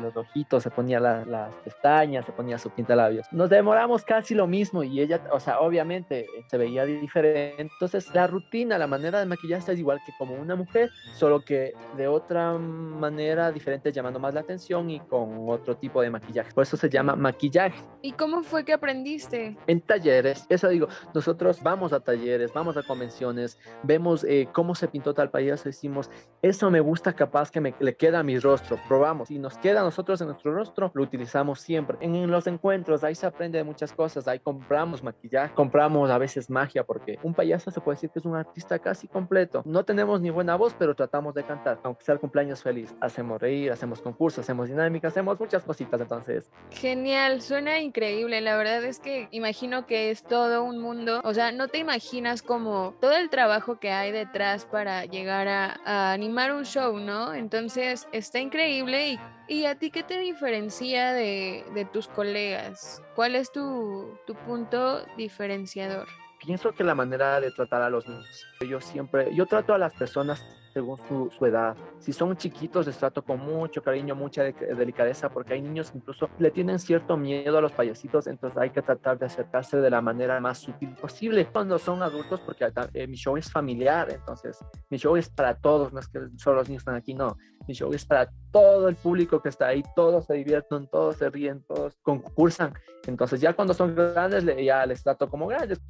los 0.00 0.16
ojitos, 0.16 0.62
se 0.62 0.70
ponía 0.70 1.00
las 1.00 1.54
pestañas, 1.64 2.24
se 2.24 2.32
ponía 2.32 2.58
su 2.58 2.70
pinta 2.70 2.96
labios. 2.96 3.26
Nos 3.32 3.50
demoramos 3.50 4.04
casi 4.04 4.34
lo 4.34 4.46
mismo 4.46 4.82
y 4.82 5.00
ella, 5.00 5.20
o 5.32 5.40
sea, 5.40 5.60
obviamente 5.60 6.20
eh, 6.20 6.44
se 6.48 6.58
veía 6.58 6.84
diferente. 6.84 7.62
Entonces 7.62 8.14
la 8.14 8.26
rutina, 8.26 8.78
la 8.78 8.86
manera 8.86 9.18
de 9.18 9.26
maquillarse 9.26 9.72
es 9.72 9.78
igual 9.78 10.00
que 10.04 10.12
como 10.18 10.34
una 10.34 10.56
mujer, 10.56 10.90
solo 11.14 11.40
que 11.40 11.72
de 11.96 12.08
otra 12.08 12.52
manera 12.52 13.52
diferente, 13.52 13.92
llamando 13.92 14.18
más 14.18 14.34
la 14.34 14.40
atención 14.40 14.90
y 14.90 15.00
con 15.00 15.48
otro 15.48 15.76
tipo 15.76 16.00
de 16.02 16.10
maquillaje. 16.10 16.52
Por 16.52 16.62
eso 16.62 16.76
se 16.76 16.88
llama 16.88 17.16
maquillaje. 17.16 17.82
¿Y 18.02 18.12
cómo 18.12 18.42
fue 18.42 18.64
que 18.64 18.72
aprendiste? 18.72 19.56
En 19.66 19.80
talleres. 19.80 20.46
Eso 20.48 20.68
digo, 20.68 20.88
nosotros 21.14 21.62
vamos 21.62 21.92
a 21.92 22.00
talleres, 22.00 22.52
vamos 22.52 22.76
a 22.76 22.82
convenciones, 22.82 23.58
vemos 23.82 24.24
eh, 24.24 24.48
cómo 24.52 24.74
se 24.74 24.88
pintó 24.88 25.14
tal 25.14 25.30
payaso, 25.30 25.64
decimos, 25.64 26.10
eso 26.42 26.70
me 26.70 26.80
gusta 26.80 27.12
capaz 27.16 27.50
que 27.50 27.60
me, 27.60 27.74
le 27.80 27.96
queda 27.96 28.20
a 28.20 28.22
mi 28.22 28.38
rostro. 28.38 28.78
Probamos. 28.86 29.28
Si 29.28 29.38
nos 29.38 29.58
queda 29.58 29.80
a 29.80 29.84
nosotros 29.84 30.20
en 30.20 30.28
nuestro 30.28 30.54
rostro, 30.54 30.90
lo 30.94 31.02
utilizamos 31.02 31.60
siempre. 31.60 31.96
En, 32.00 32.30
los 32.30 32.46
encuentros, 32.46 33.02
ahí 33.04 33.14
se 33.14 33.26
aprende 33.26 33.58
de 33.58 33.64
muchas 33.64 33.92
cosas. 33.92 34.28
Ahí 34.28 34.38
compramos 34.38 35.02
maquillaje, 35.02 35.54
compramos 35.54 36.10
a 36.10 36.18
veces 36.18 36.50
magia, 36.50 36.84
porque 36.84 37.18
un 37.22 37.34
payaso 37.34 37.70
se 37.70 37.80
puede 37.80 37.96
decir 37.96 38.10
que 38.10 38.18
es 38.18 38.24
un 38.24 38.36
artista 38.36 38.78
casi 38.78 39.08
completo. 39.08 39.62
No 39.64 39.84
tenemos 39.84 40.20
ni 40.20 40.30
buena 40.30 40.56
voz, 40.56 40.74
pero 40.78 40.94
tratamos 40.94 41.34
de 41.34 41.44
cantar, 41.44 41.80
aunque 41.82 42.04
sea 42.04 42.14
el 42.14 42.20
cumpleaños 42.20 42.62
feliz. 42.62 42.94
Hacemos 43.00 43.40
reír, 43.40 43.72
hacemos 43.72 44.00
concursos, 44.00 44.40
hacemos 44.40 44.68
dinámicas, 44.68 45.12
hacemos 45.12 45.38
muchas 45.40 45.62
cositas 45.62 46.00
entonces. 46.00 46.50
Genial, 46.70 47.42
suena 47.42 47.80
increíble. 47.80 48.40
La 48.40 48.56
verdad 48.56 48.84
es 48.84 49.00
que 49.00 49.28
imagino 49.30 49.86
que 49.86 50.10
es 50.10 50.22
todo 50.22 50.62
un 50.62 50.78
mundo. 50.78 51.20
O 51.24 51.34
sea, 51.34 51.52
no 51.52 51.68
te 51.68 51.78
imaginas 51.78 52.42
como 52.42 52.94
todo 53.00 53.16
el 53.16 53.30
trabajo 53.30 53.78
que 53.78 53.90
hay 53.90 54.12
detrás 54.12 54.66
para 54.66 55.04
llegar 55.04 55.48
a, 55.48 55.80
a 55.84 56.12
animar 56.12 56.52
un 56.52 56.64
show, 56.64 56.95
¿no? 57.00 57.34
Entonces 57.34 58.08
está 58.12 58.38
increíble. 58.38 59.08
¿Y, 59.08 59.20
y 59.48 59.66
a 59.66 59.78
ti 59.78 59.90
qué 59.90 60.02
te 60.02 60.18
diferencia 60.18 61.12
de, 61.12 61.64
de 61.74 61.84
tus 61.84 62.08
colegas? 62.08 63.02
¿Cuál 63.14 63.36
es 63.36 63.52
tu, 63.52 64.18
tu 64.26 64.34
punto 64.34 65.04
diferenciador? 65.16 66.06
pienso 66.44 66.72
que 66.72 66.84
la 66.84 66.94
manera 66.94 67.40
de 67.40 67.50
tratar 67.50 67.82
a 67.82 67.90
los 67.90 68.06
niños, 68.06 68.46
yo 68.68 68.80
siempre, 68.80 69.34
yo 69.34 69.46
trato 69.46 69.74
a 69.74 69.78
las 69.78 69.92
personas 69.94 70.44
según 70.76 70.98
su, 71.30 71.46
edad. 71.46 71.74
Si 72.00 72.12
son 72.12 72.36
chiquitos, 72.36 72.86
les 72.86 72.98
trato 72.98 73.24
con 73.24 73.40
mucho 73.40 73.82
cariño, 73.82 74.14
mucha 74.14 74.42
delicadeza, 74.42 75.30
porque 75.30 75.54
hay 75.54 75.62
niños 75.62 75.90
que 75.90 75.96
incluso 75.96 76.28
le 76.38 76.50
tienen 76.50 76.78
cierto 76.78 77.16
miedo 77.16 77.56
a 77.56 77.62
los 77.62 77.72
payasitos, 77.72 78.26
entonces 78.26 78.58
hay 78.58 78.68
que 78.68 78.82
tratar 78.82 79.18
de 79.18 79.24
acercarse 79.24 79.78
de 79.78 79.88
la 79.88 80.02
manera 80.02 80.38
más 80.38 80.58
sutil 80.58 80.90
posible. 80.90 81.46
Cuando 81.46 81.78
son 81.78 82.02
adultos, 82.02 82.42
porque 82.42 82.70
eh, 82.92 83.06
mi 83.06 83.16
show 83.16 83.38
es 83.38 83.50
familiar, 83.50 84.12
entonces 84.12 84.58
mi 84.90 84.98
show 84.98 85.16
es 85.16 85.30
para 85.30 85.54
todos, 85.54 85.94
no 85.94 86.00
es 86.00 86.08
que 86.08 86.20
solo 86.36 86.56
los 86.56 86.68
niños 86.68 86.82
están 86.82 86.96
aquí, 86.96 87.14
no. 87.14 87.38
Mi 87.66 87.72
show 87.72 87.90
es 87.94 88.04
para 88.04 88.28
todo 88.52 88.90
el 88.90 88.96
público 88.96 89.40
que 89.40 89.48
está 89.48 89.68
ahí, 89.68 89.82
todos 89.94 90.26
se 90.26 90.34
divierten, 90.34 90.88
todos 90.88 91.16
se 91.16 91.30
ríen, 91.30 91.62
todos 91.62 91.96
concursan. 92.02 92.74
Entonces 93.06 93.40
ya 93.40 93.54
cuando 93.54 93.72
son 93.72 93.94
grandes, 93.94 94.44
ya 94.62 94.84
les 94.84 95.02
trato 95.02 95.26
como 95.30 95.46
grandes. 95.46 95.80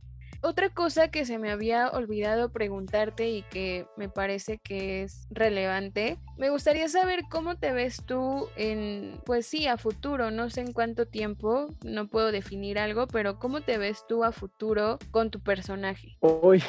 Otra 0.47 0.69
cosa 0.69 1.09
que 1.09 1.27
se 1.27 1.39
me 1.39 1.51
había 1.51 1.89
olvidado 1.89 2.51
preguntarte 2.51 3.31
y 3.31 3.43
que 3.43 3.89
me 3.97 4.09
parece 4.09 4.59
que 4.59 5.03
es 5.03 5.27
relevante, 5.29 6.19
me 6.39 6.51
gustaría 6.51 6.89
saber 6.89 7.25
cómo 7.29 7.57
te 7.57 7.73
ves 7.73 8.05
tú 8.07 8.47
en, 8.55 9.21
pues 9.25 9.45
sí, 9.45 9.67
a 9.67 9.77
futuro, 9.77 10.31
no 10.31 10.49
sé 10.49 10.61
en 10.61 10.73
cuánto 10.73 11.05
tiempo, 11.05 11.75
no 11.85 12.07
puedo 12.07 12.31
definir 12.31 12.79
algo, 12.79 13.09
pero 13.09 13.41
cómo 13.41 13.63
te 13.63 13.77
ves 13.77 14.05
tú 14.09 14.23
a 14.23 14.31
futuro 14.31 15.01
con 15.11 15.33
tu 15.33 15.41
personaje. 15.41 16.17
Uy, 16.21 16.63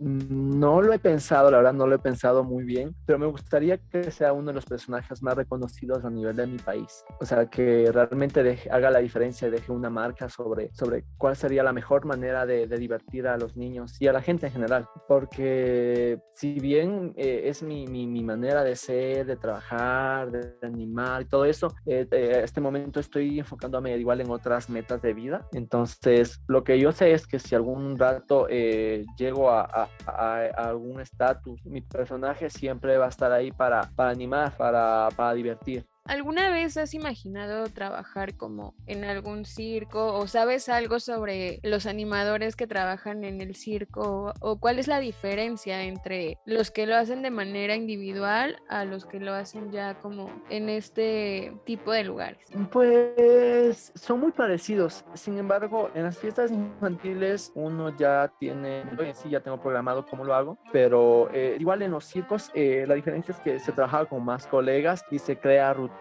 no 0.00 0.82
lo 0.82 0.92
he 0.92 0.98
pensado, 0.98 1.50
la 1.50 1.58
verdad 1.58 1.72
no 1.72 1.86
lo 1.86 1.94
he 1.94 1.98
pensado 1.98 2.42
muy 2.42 2.64
bien, 2.64 2.94
pero 3.06 3.18
me 3.18 3.26
gustaría 3.26 3.78
que 3.78 4.10
sea 4.10 4.32
uno 4.32 4.48
de 4.48 4.54
los 4.54 4.64
personajes 4.64 5.22
más 5.22 5.34
reconocidos 5.34 6.04
a 6.04 6.10
nivel 6.10 6.36
de 6.36 6.46
mi 6.46 6.58
país. 6.58 7.04
O 7.20 7.24
sea, 7.24 7.46
que 7.46 7.90
realmente 7.92 8.58
haga 8.70 8.90
la 8.90 9.00
diferencia 9.00 9.48
y 9.48 9.50
deje 9.50 9.72
una 9.72 9.90
marca 9.90 10.28
sobre, 10.28 10.72
sobre 10.74 11.04
cuál 11.18 11.36
sería 11.36 11.62
la 11.62 11.72
mejor 11.72 12.04
manera 12.04 12.46
de, 12.46 12.66
divertir 12.80 13.26
a 13.26 13.36
los 13.36 13.56
niños 13.56 14.00
y 14.00 14.06
a 14.06 14.12
la 14.12 14.22
gente 14.22 14.46
en 14.46 14.52
general. 14.52 14.88
Porque 15.06 16.18
si 16.32 16.58
bien 16.60 17.12
eh, 17.16 17.42
es 17.44 17.62
mi, 17.62 17.86
mi, 17.86 18.22
manera 18.22 18.64
de 18.64 18.76
ser, 18.76 19.26
de 19.26 19.36
trabajar, 19.36 20.30
de, 20.30 20.54
animar 20.62 21.22
y 21.22 21.24
todo 21.26 21.44
eso, 21.44 21.74
eh, 21.84 22.06
eh, 22.10 22.40
este 22.42 22.60
momento 22.60 23.00
estoy 23.00 23.38
enfocándome 23.38 23.96
igual 23.98 24.20
en 24.20 24.30
otras 24.30 24.70
metas 24.70 25.02
de 25.02 25.12
vida. 25.12 25.46
Entonces, 25.52 26.40
lo 26.46 26.64
que 26.64 26.78
yo 26.78 26.92
sé 26.92 27.12
es 27.12 27.26
que 27.26 27.38
si 27.38 27.54
algún 27.54 27.98
rato 27.98 28.46
llego 28.48 29.50
a 29.50 29.60
a, 29.60 29.89
algún 30.06 31.00
estatus. 31.00 31.64
Mi 31.64 31.80
personaje 31.80 32.50
siempre 32.50 32.96
va 32.98 33.06
a 33.06 33.10
estar 33.10 33.32
ahí 33.32 33.52
para, 33.52 33.82
para 33.94 34.10
animar, 34.10 34.56
para, 34.56 35.08
para 35.16 35.34
divertir. 35.34 35.86
¿Alguna 36.10 36.50
vez 36.50 36.76
has 36.76 36.94
imaginado 36.94 37.68
trabajar 37.68 38.36
como 38.36 38.74
en 38.86 39.04
algún 39.04 39.44
circo 39.44 40.14
o 40.14 40.26
sabes 40.26 40.68
algo 40.68 40.98
sobre 40.98 41.60
los 41.62 41.86
animadores 41.86 42.56
que 42.56 42.66
trabajan 42.66 43.22
en 43.22 43.40
el 43.40 43.54
circo 43.54 44.32
o, 44.40 44.58
cuál 44.58 44.78
es 44.78 44.88
la 44.88 44.98
diferencia 44.98 45.84
entre 45.84 46.38
los 46.46 46.72
que 46.72 46.86
lo 46.86 46.96
hacen 46.96 47.22
de 47.22 47.30
manera 47.30 47.76
individual 47.76 48.60
a 48.68 48.84
los 48.84 49.04
que 49.04 49.20
lo 49.20 49.34
hacen 49.34 49.70
ya 49.70 49.94
como 50.00 50.30
en 50.48 50.68
este 50.68 51.52
tipo 51.64 51.92
de 51.92 52.02
lugares? 52.02 52.40
Pues 52.72 53.92
son 53.94 54.20
muy 54.20 54.32
parecidos. 54.32 55.04
Sin 55.14 55.38
embargo, 55.38 55.90
en 55.94 56.02
las 56.02 56.18
fiestas 56.18 56.50
infantiles 56.50 57.52
uno 57.54 57.96
ya 57.96 58.32
tiene, 58.40 58.82
sí 59.14 59.30
ya 59.30 59.40
tengo 59.40 59.60
programado 59.60 60.04
cómo 60.06 60.24
lo 60.24 60.34
hago, 60.34 60.58
pero 60.72 61.30
eh, 61.32 61.56
igual 61.60 61.82
en 61.82 61.92
los 61.92 62.04
circos 62.06 62.50
eh, 62.54 62.84
la 62.88 62.94
diferencia 62.94 63.32
es 63.32 63.40
que 63.40 63.60
se 63.60 63.70
trabaja 63.70 64.06
con 64.06 64.24
más 64.24 64.48
colegas 64.48 65.04
y 65.12 65.20
se 65.20 65.36
crea 65.36 65.72
rutina 65.72 65.99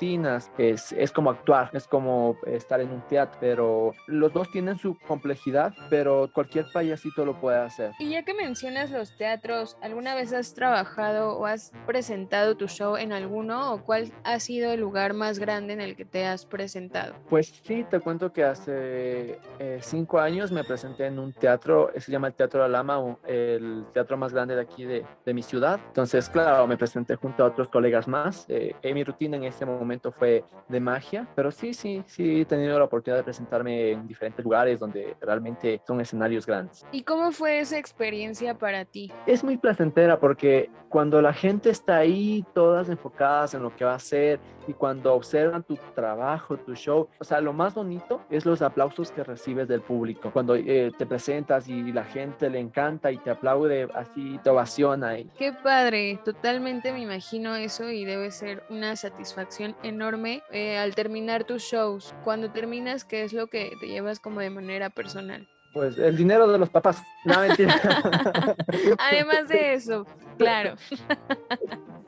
es, 0.58 0.92
es 0.94 1.12
como 1.12 1.30
actuar, 1.30 1.70
es 1.74 1.88
como 1.88 2.38
estar 2.46 2.80
en 2.80 2.92
un 2.92 3.02
teatro, 3.02 3.38
pero 3.40 3.94
los 4.08 4.32
dos 4.32 4.50
tienen 4.52 4.78
su 4.78 4.98
complejidad, 5.08 5.74
pero 5.90 6.30
cualquier 6.34 6.66
payasito 6.72 7.26
lo 7.26 7.40
puede 7.40 7.58
hacer. 7.60 7.92
Y 8.00 8.10
ya 8.10 8.24
que 8.24 8.34
mencionas 8.34 8.92
los 8.92 9.16
teatros, 9.18 9.78
¿alguna 9.82 10.16
vez 10.16 10.32
has 10.34 10.54
trabajado 10.54 11.38
o 11.38 11.46
has 11.46 11.74
presentado 11.86 12.56
tu 12.56 12.68
show 12.68 12.96
en 12.96 13.12
alguno 13.12 13.74
o 13.74 13.84
cuál 13.84 14.12
ha 14.24 14.40
sido 14.40 14.72
el 14.72 14.80
lugar 14.80 15.14
más 15.14 15.40
grande 15.40 15.74
en 15.74 15.82
el 15.82 15.96
que 15.96 16.06
te 16.06 16.26
has 16.26 16.46
presentado? 16.46 17.16
Pues 17.30 17.48
sí, 17.64 17.86
te 17.90 18.00
cuento 18.00 18.32
que 18.32 18.44
hace 18.44 19.40
eh, 19.60 19.80
cinco 19.82 20.20
años 20.20 20.52
me 20.52 20.64
presenté 20.64 21.08
en 21.08 21.20
un 21.20 21.34
teatro, 21.34 21.92
se 21.98 22.12
llama 22.12 22.28
el 22.28 22.34
Teatro 22.34 22.64
Alama, 22.64 23.18
el 23.28 23.86
teatro 23.94 24.18
más 24.18 24.34
grande 24.34 24.56
de 24.56 24.62
aquí 24.62 24.86
de, 24.86 25.06
de 25.26 25.34
mi 25.34 25.44
ciudad. 25.44 25.80
Entonces, 25.88 26.30
claro, 26.30 26.68
me 26.68 26.78
presenté 26.78 27.16
junto 27.16 27.44
a 27.44 27.48
otros 27.48 27.68
colegas 27.68 28.08
más. 28.08 28.46
Eh, 28.48 28.76
en 28.82 28.94
mi 28.94 29.04
rutina 29.04 29.38
en 29.38 29.44
ese 29.44 29.66
momento 29.66 29.79
momento 29.80 30.12
fue 30.12 30.44
de 30.68 30.80
magia, 30.80 31.28
pero 31.36 31.52
sí, 31.52 31.74
sí, 31.74 32.04
sí 32.06 32.42
he 32.42 32.46
tenido 32.46 32.78
la 32.78 32.86
oportunidad 32.86 33.20
de 33.20 33.24
presentarme 33.24 33.92
en 33.92 34.08
diferentes 34.08 34.44
lugares 34.44 34.80
donde 34.80 35.16
realmente 35.22 35.82
son 35.86 36.02
escenarios 36.02 36.46
grandes. 36.46 36.86
¿Y 36.92 37.04
cómo 37.04 37.32
fue 37.32 37.60
esa 37.60 37.78
experiencia 37.78 38.58
para 38.58 38.86
ti? 38.86 39.12
Es 39.26 39.44
muy 39.44 39.58
placentera 39.58 40.20
porque 40.20 40.70
cuando 40.90 41.22
la 41.22 41.34
gente 41.34 41.70
está 41.70 41.98
ahí, 41.98 42.46
todas 42.54 42.90
enfocadas 42.90 43.54
en 43.54 43.64
lo 43.64 43.76
que 43.76 43.86
va 43.86 43.94
a 43.94 43.96
hacer 43.96 44.40
y 44.68 44.74
cuando 44.74 45.14
observan 45.14 45.64
tu 45.64 45.78
trabajo, 45.96 46.58
tu 46.58 46.76
show, 46.76 47.08
o 47.20 47.24
sea, 47.24 47.42
lo 47.42 47.54
más 47.54 47.74
bonito 47.74 48.22
es 48.30 48.46
los 48.46 48.62
aplausos 48.62 49.12
que 49.12 49.24
recibes 49.24 49.68
del 49.68 49.82
público. 49.82 50.32
Cuando 50.32 50.56
eh, 50.56 50.92
te 50.98 51.06
presentas 51.06 51.68
y 51.68 51.92
la 51.92 52.04
gente 52.04 52.50
le 52.50 52.60
encanta 52.60 53.12
y 53.12 53.18
te 53.18 53.32
aplaude, 53.32 53.88
así 53.96 54.40
te 54.44 54.50
ovaciona. 54.50 55.18
Y... 55.18 55.26
Qué 55.38 55.54
padre, 55.54 56.20
totalmente 56.24 56.92
me 56.92 57.02
imagino 57.02 57.56
eso 57.56 57.90
y 57.90 58.06
debe 58.06 58.32
ser 58.32 58.64
una 58.70 58.96
satisfacción 58.96 59.69
enorme 59.82 60.46
eh, 60.50 60.78
al 60.78 60.96
terminar 60.96 61.46
tus 61.46 61.64
shows. 61.64 62.16
Cuando 62.22 62.52
terminas, 62.52 63.06
¿qué 63.06 63.24
es 63.24 63.34
lo 63.34 63.48
que 63.48 63.72
te 63.80 63.88
llevas 63.88 64.20
como 64.20 64.40
de 64.42 64.50
manera 64.50 64.90
personal? 64.90 65.50
Pues 65.74 65.98
el 65.98 66.18
dinero 66.18 66.52
de 66.52 66.58
los 66.58 66.70
papás. 66.70 67.04
No, 67.26 67.40
mentira. 67.42 67.76
Además 68.98 69.48
de 69.48 69.74
eso, 69.74 70.06
claro. 70.38 70.76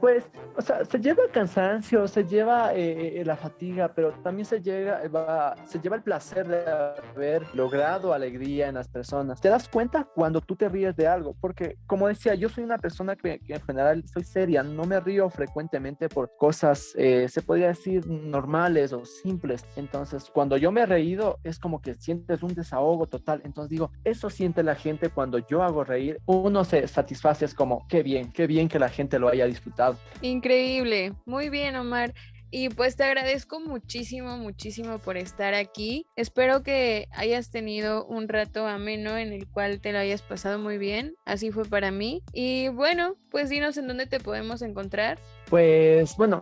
Pues, 0.02 0.32
o 0.58 0.62
sea, 0.64 0.84
se 0.84 1.00
lleva 1.00 1.24
el 1.24 1.30
cansancio, 1.30 2.08
se 2.08 2.24
lleva 2.26 2.74
eh, 2.74 3.22
la 3.24 3.36
fatiga, 3.36 3.94
pero 3.94 4.12
también 4.24 4.48
se, 4.48 4.60
llega, 4.60 5.08
va, 5.10 5.56
se 5.68 5.80
lleva 5.80 5.96
el 5.96 6.02
placer 6.02 6.48
de 6.48 6.66
haber 6.68 7.46
logrado 7.54 8.12
alegría 8.12 8.68
en 8.68 8.74
las 8.74 8.88
personas. 8.88 9.40
¿Te 9.40 9.50
das 9.50 9.70
cuenta 9.70 10.08
cuando 10.16 10.42
tú 10.42 10.56
te 10.56 10.68
ríes 10.68 10.96
de 10.96 11.08
algo? 11.08 11.36
Porque, 11.40 11.78
como 11.86 12.08
decía, 12.08 12.34
yo 12.34 12.50
soy 12.50 12.64
una 12.64 12.80
persona 12.80 13.16
que, 13.16 13.40
en 13.48 13.62
general 13.62 14.04
soy 14.12 14.24
seria, 14.24 14.64
no 14.64 14.86
me 14.86 15.00
río 15.00 15.30
frecuentemente 15.30 16.10
por 16.10 16.36
cosas, 16.36 16.94
eh, 16.98 17.28
se 17.30 17.44
podría 17.44 17.68
decir, 17.68 18.08
normales 18.08 18.94
o 18.94 19.06
simples. 19.06 19.68
Entonces, 19.76 20.32
cuando 20.34 20.58
yo 20.58 20.72
me 20.72 20.82
he 20.82 20.86
reído, 20.88 21.38
es 21.44 21.60
como 21.60 21.80
que 21.80 21.94
sientes 21.94 22.42
un 22.42 22.56
desahogo 22.56 23.06
total. 23.06 23.44
Entonces 23.52 23.70
digo, 23.70 23.92
eso 24.06 24.30
siente 24.30 24.64
la 24.64 24.76
gente 24.76 25.10
cuando 25.10 25.38
yo 25.40 25.62
hago 25.62 25.84
reír. 25.84 26.22
Uno 26.26 26.64
se 26.64 26.88
satisface, 26.88 27.44
es 27.44 27.54
como, 27.54 27.86
qué 27.90 28.02
bien, 28.02 28.32
qué 28.32 28.48
bien 28.48 28.70
que 28.70 28.80
la 28.80 28.88
gente 28.88 29.20
lo 29.20 29.28
haya 29.28 29.46
disfrutado. 29.46 29.98
Increíble. 30.22 31.14
Muy 31.26 31.50
bien, 31.50 31.76
Omar. 31.76 32.14
Y 32.50 32.70
pues 32.70 32.96
te 32.96 33.04
agradezco 33.04 33.60
muchísimo, 33.60 34.38
muchísimo 34.38 35.00
por 35.00 35.18
estar 35.18 35.54
aquí. 35.54 36.08
Espero 36.16 36.64
que 36.64 37.10
hayas 37.12 37.52
tenido 37.52 38.06
un 38.06 38.30
rato 38.30 38.68
ameno 38.68 39.18
en 39.18 39.34
el 39.34 39.50
cual 39.50 39.82
te 39.82 39.92
lo 39.92 40.00
hayas 40.00 40.22
pasado 40.22 40.58
muy 40.58 40.78
bien. 40.78 41.16
Así 41.26 41.52
fue 41.52 41.66
para 41.66 41.92
mí. 41.92 42.24
Y 42.32 42.70
bueno, 42.70 43.16
pues 43.32 43.50
dinos 43.50 43.76
en 43.76 43.88
dónde 43.88 44.06
te 44.06 44.22
podemos 44.22 44.62
encontrar. 44.62 45.20
Pues 45.50 46.16
bueno, 46.16 46.42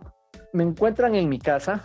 me 0.52 0.62
encuentran 0.62 1.16
en 1.16 1.28
mi 1.28 1.40
casa. 1.40 1.84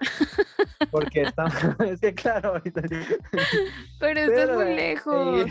Porque 0.90 1.22
está, 1.22 1.46
es 1.86 2.00
que 2.00 2.14
claro, 2.14 2.60
Pero 4.00 4.20
estás 4.20 4.56
muy 4.56 4.74
lejos. 4.74 5.50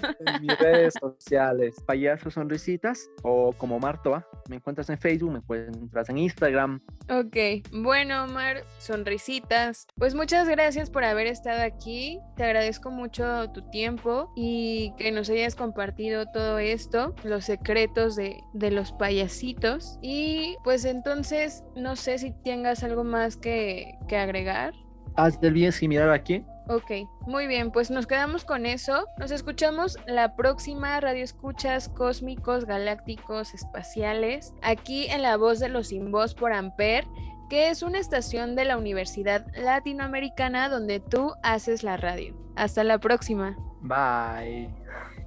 En, 0.00 0.42
mis 0.42 0.58
redes 0.58 0.94
sociales, 1.00 1.76
Payaso 1.86 2.30
Sonrisitas 2.30 3.08
o 3.22 3.52
como 3.52 3.78
Martoa, 3.78 4.26
me 4.48 4.56
encuentras 4.56 4.90
en 4.90 4.98
Facebook, 4.98 5.32
me 5.32 5.38
encuentras 5.38 6.08
en 6.08 6.18
Instagram. 6.18 6.80
Ok, 7.08 7.66
bueno, 7.72 8.24
Omar, 8.24 8.64
Sonrisitas. 8.78 9.86
Pues 9.96 10.14
muchas 10.14 10.48
gracias 10.48 10.90
por 10.90 11.04
haber 11.04 11.26
estado 11.26 11.62
aquí. 11.62 12.20
Te 12.36 12.44
agradezco 12.44 12.90
mucho 12.90 13.50
tu 13.52 13.62
tiempo 13.70 14.32
y 14.36 14.92
que 14.98 15.12
nos 15.12 15.30
hayas 15.30 15.54
compartido 15.54 16.26
todo 16.26 16.58
esto, 16.58 17.14
los 17.24 17.44
secretos 17.44 18.16
de, 18.16 18.36
de 18.52 18.70
los 18.70 18.92
payasitos. 18.92 19.98
Y 20.02 20.56
pues 20.64 20.84
entonces, 20.84 21.64
no 21.74 21.96
sé 21.96 22.18
si 22.18 22.32
tengas 22.44 22.82
algo 22.82 23.04
más 23.04 23.36
que, 23.36 23.95
que 24.06 24.16
agregar. 24.16 24.74
Haz 25.16 25.40
del 25.40 25.54
bien 25.54 25.72
sin 25.72 25.88
mirar 25.88 26.10
aquí. 26.10 26.44
Ok, 26.68 26.90
muy 27.26 27.46
bien, 27.46 27.70
pues 27.70 27.90
nos 27.92 28.08
quedamos 28.08 28.44
con 28.44 28.66
eso. 28.66 29.06
Nos 29.18 29.30
escuchamos 29.30 29.98
la 30.06 30.34
próxima 30.34 30.98
Radio 31.00 31.22
Escuchas 31.22 31.88
Cósmicos, 31.88 32.64
Galácticos, 32.64 33.54
Espaciales, 33.54 34.52
aquí 34.62 35.06
en 35.06 35.22
La 35.22 35.36
Voz 35.36 35.60
de 35.60 35.68
los 35.68 35.88
Sin 35.88 36.10
Voz 36.10 36.34
por 36.34 36.52
Amper, 36.52 37.06
que 37.48 37.70
es 37.70 37.82
una 37.82 37.98
estación 37.98 38.56
de 38.56 38.64
la 38.64 38.76
Universidad 38.76 39.46
Latinoamericana 39.54 40.68
donde 40.68 40.98
tú 40.98 41.34
haces 41.44 41.84
la 41.84 41.96
radio. 41.96 42.36
Hasta 42.56 42.82
la 42.82 42.98
próxima. 42.98 43.56
Bye. 43.82 44.68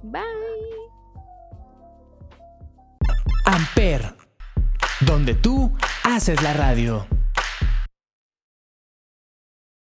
Bye. 0.02 0.22
Amper, 3.46 4.14
donde 5.00 5.34
tú 5.34 5.72
haces 6.04 6.42
la 6.42 6.52
radio. 6.52 7.06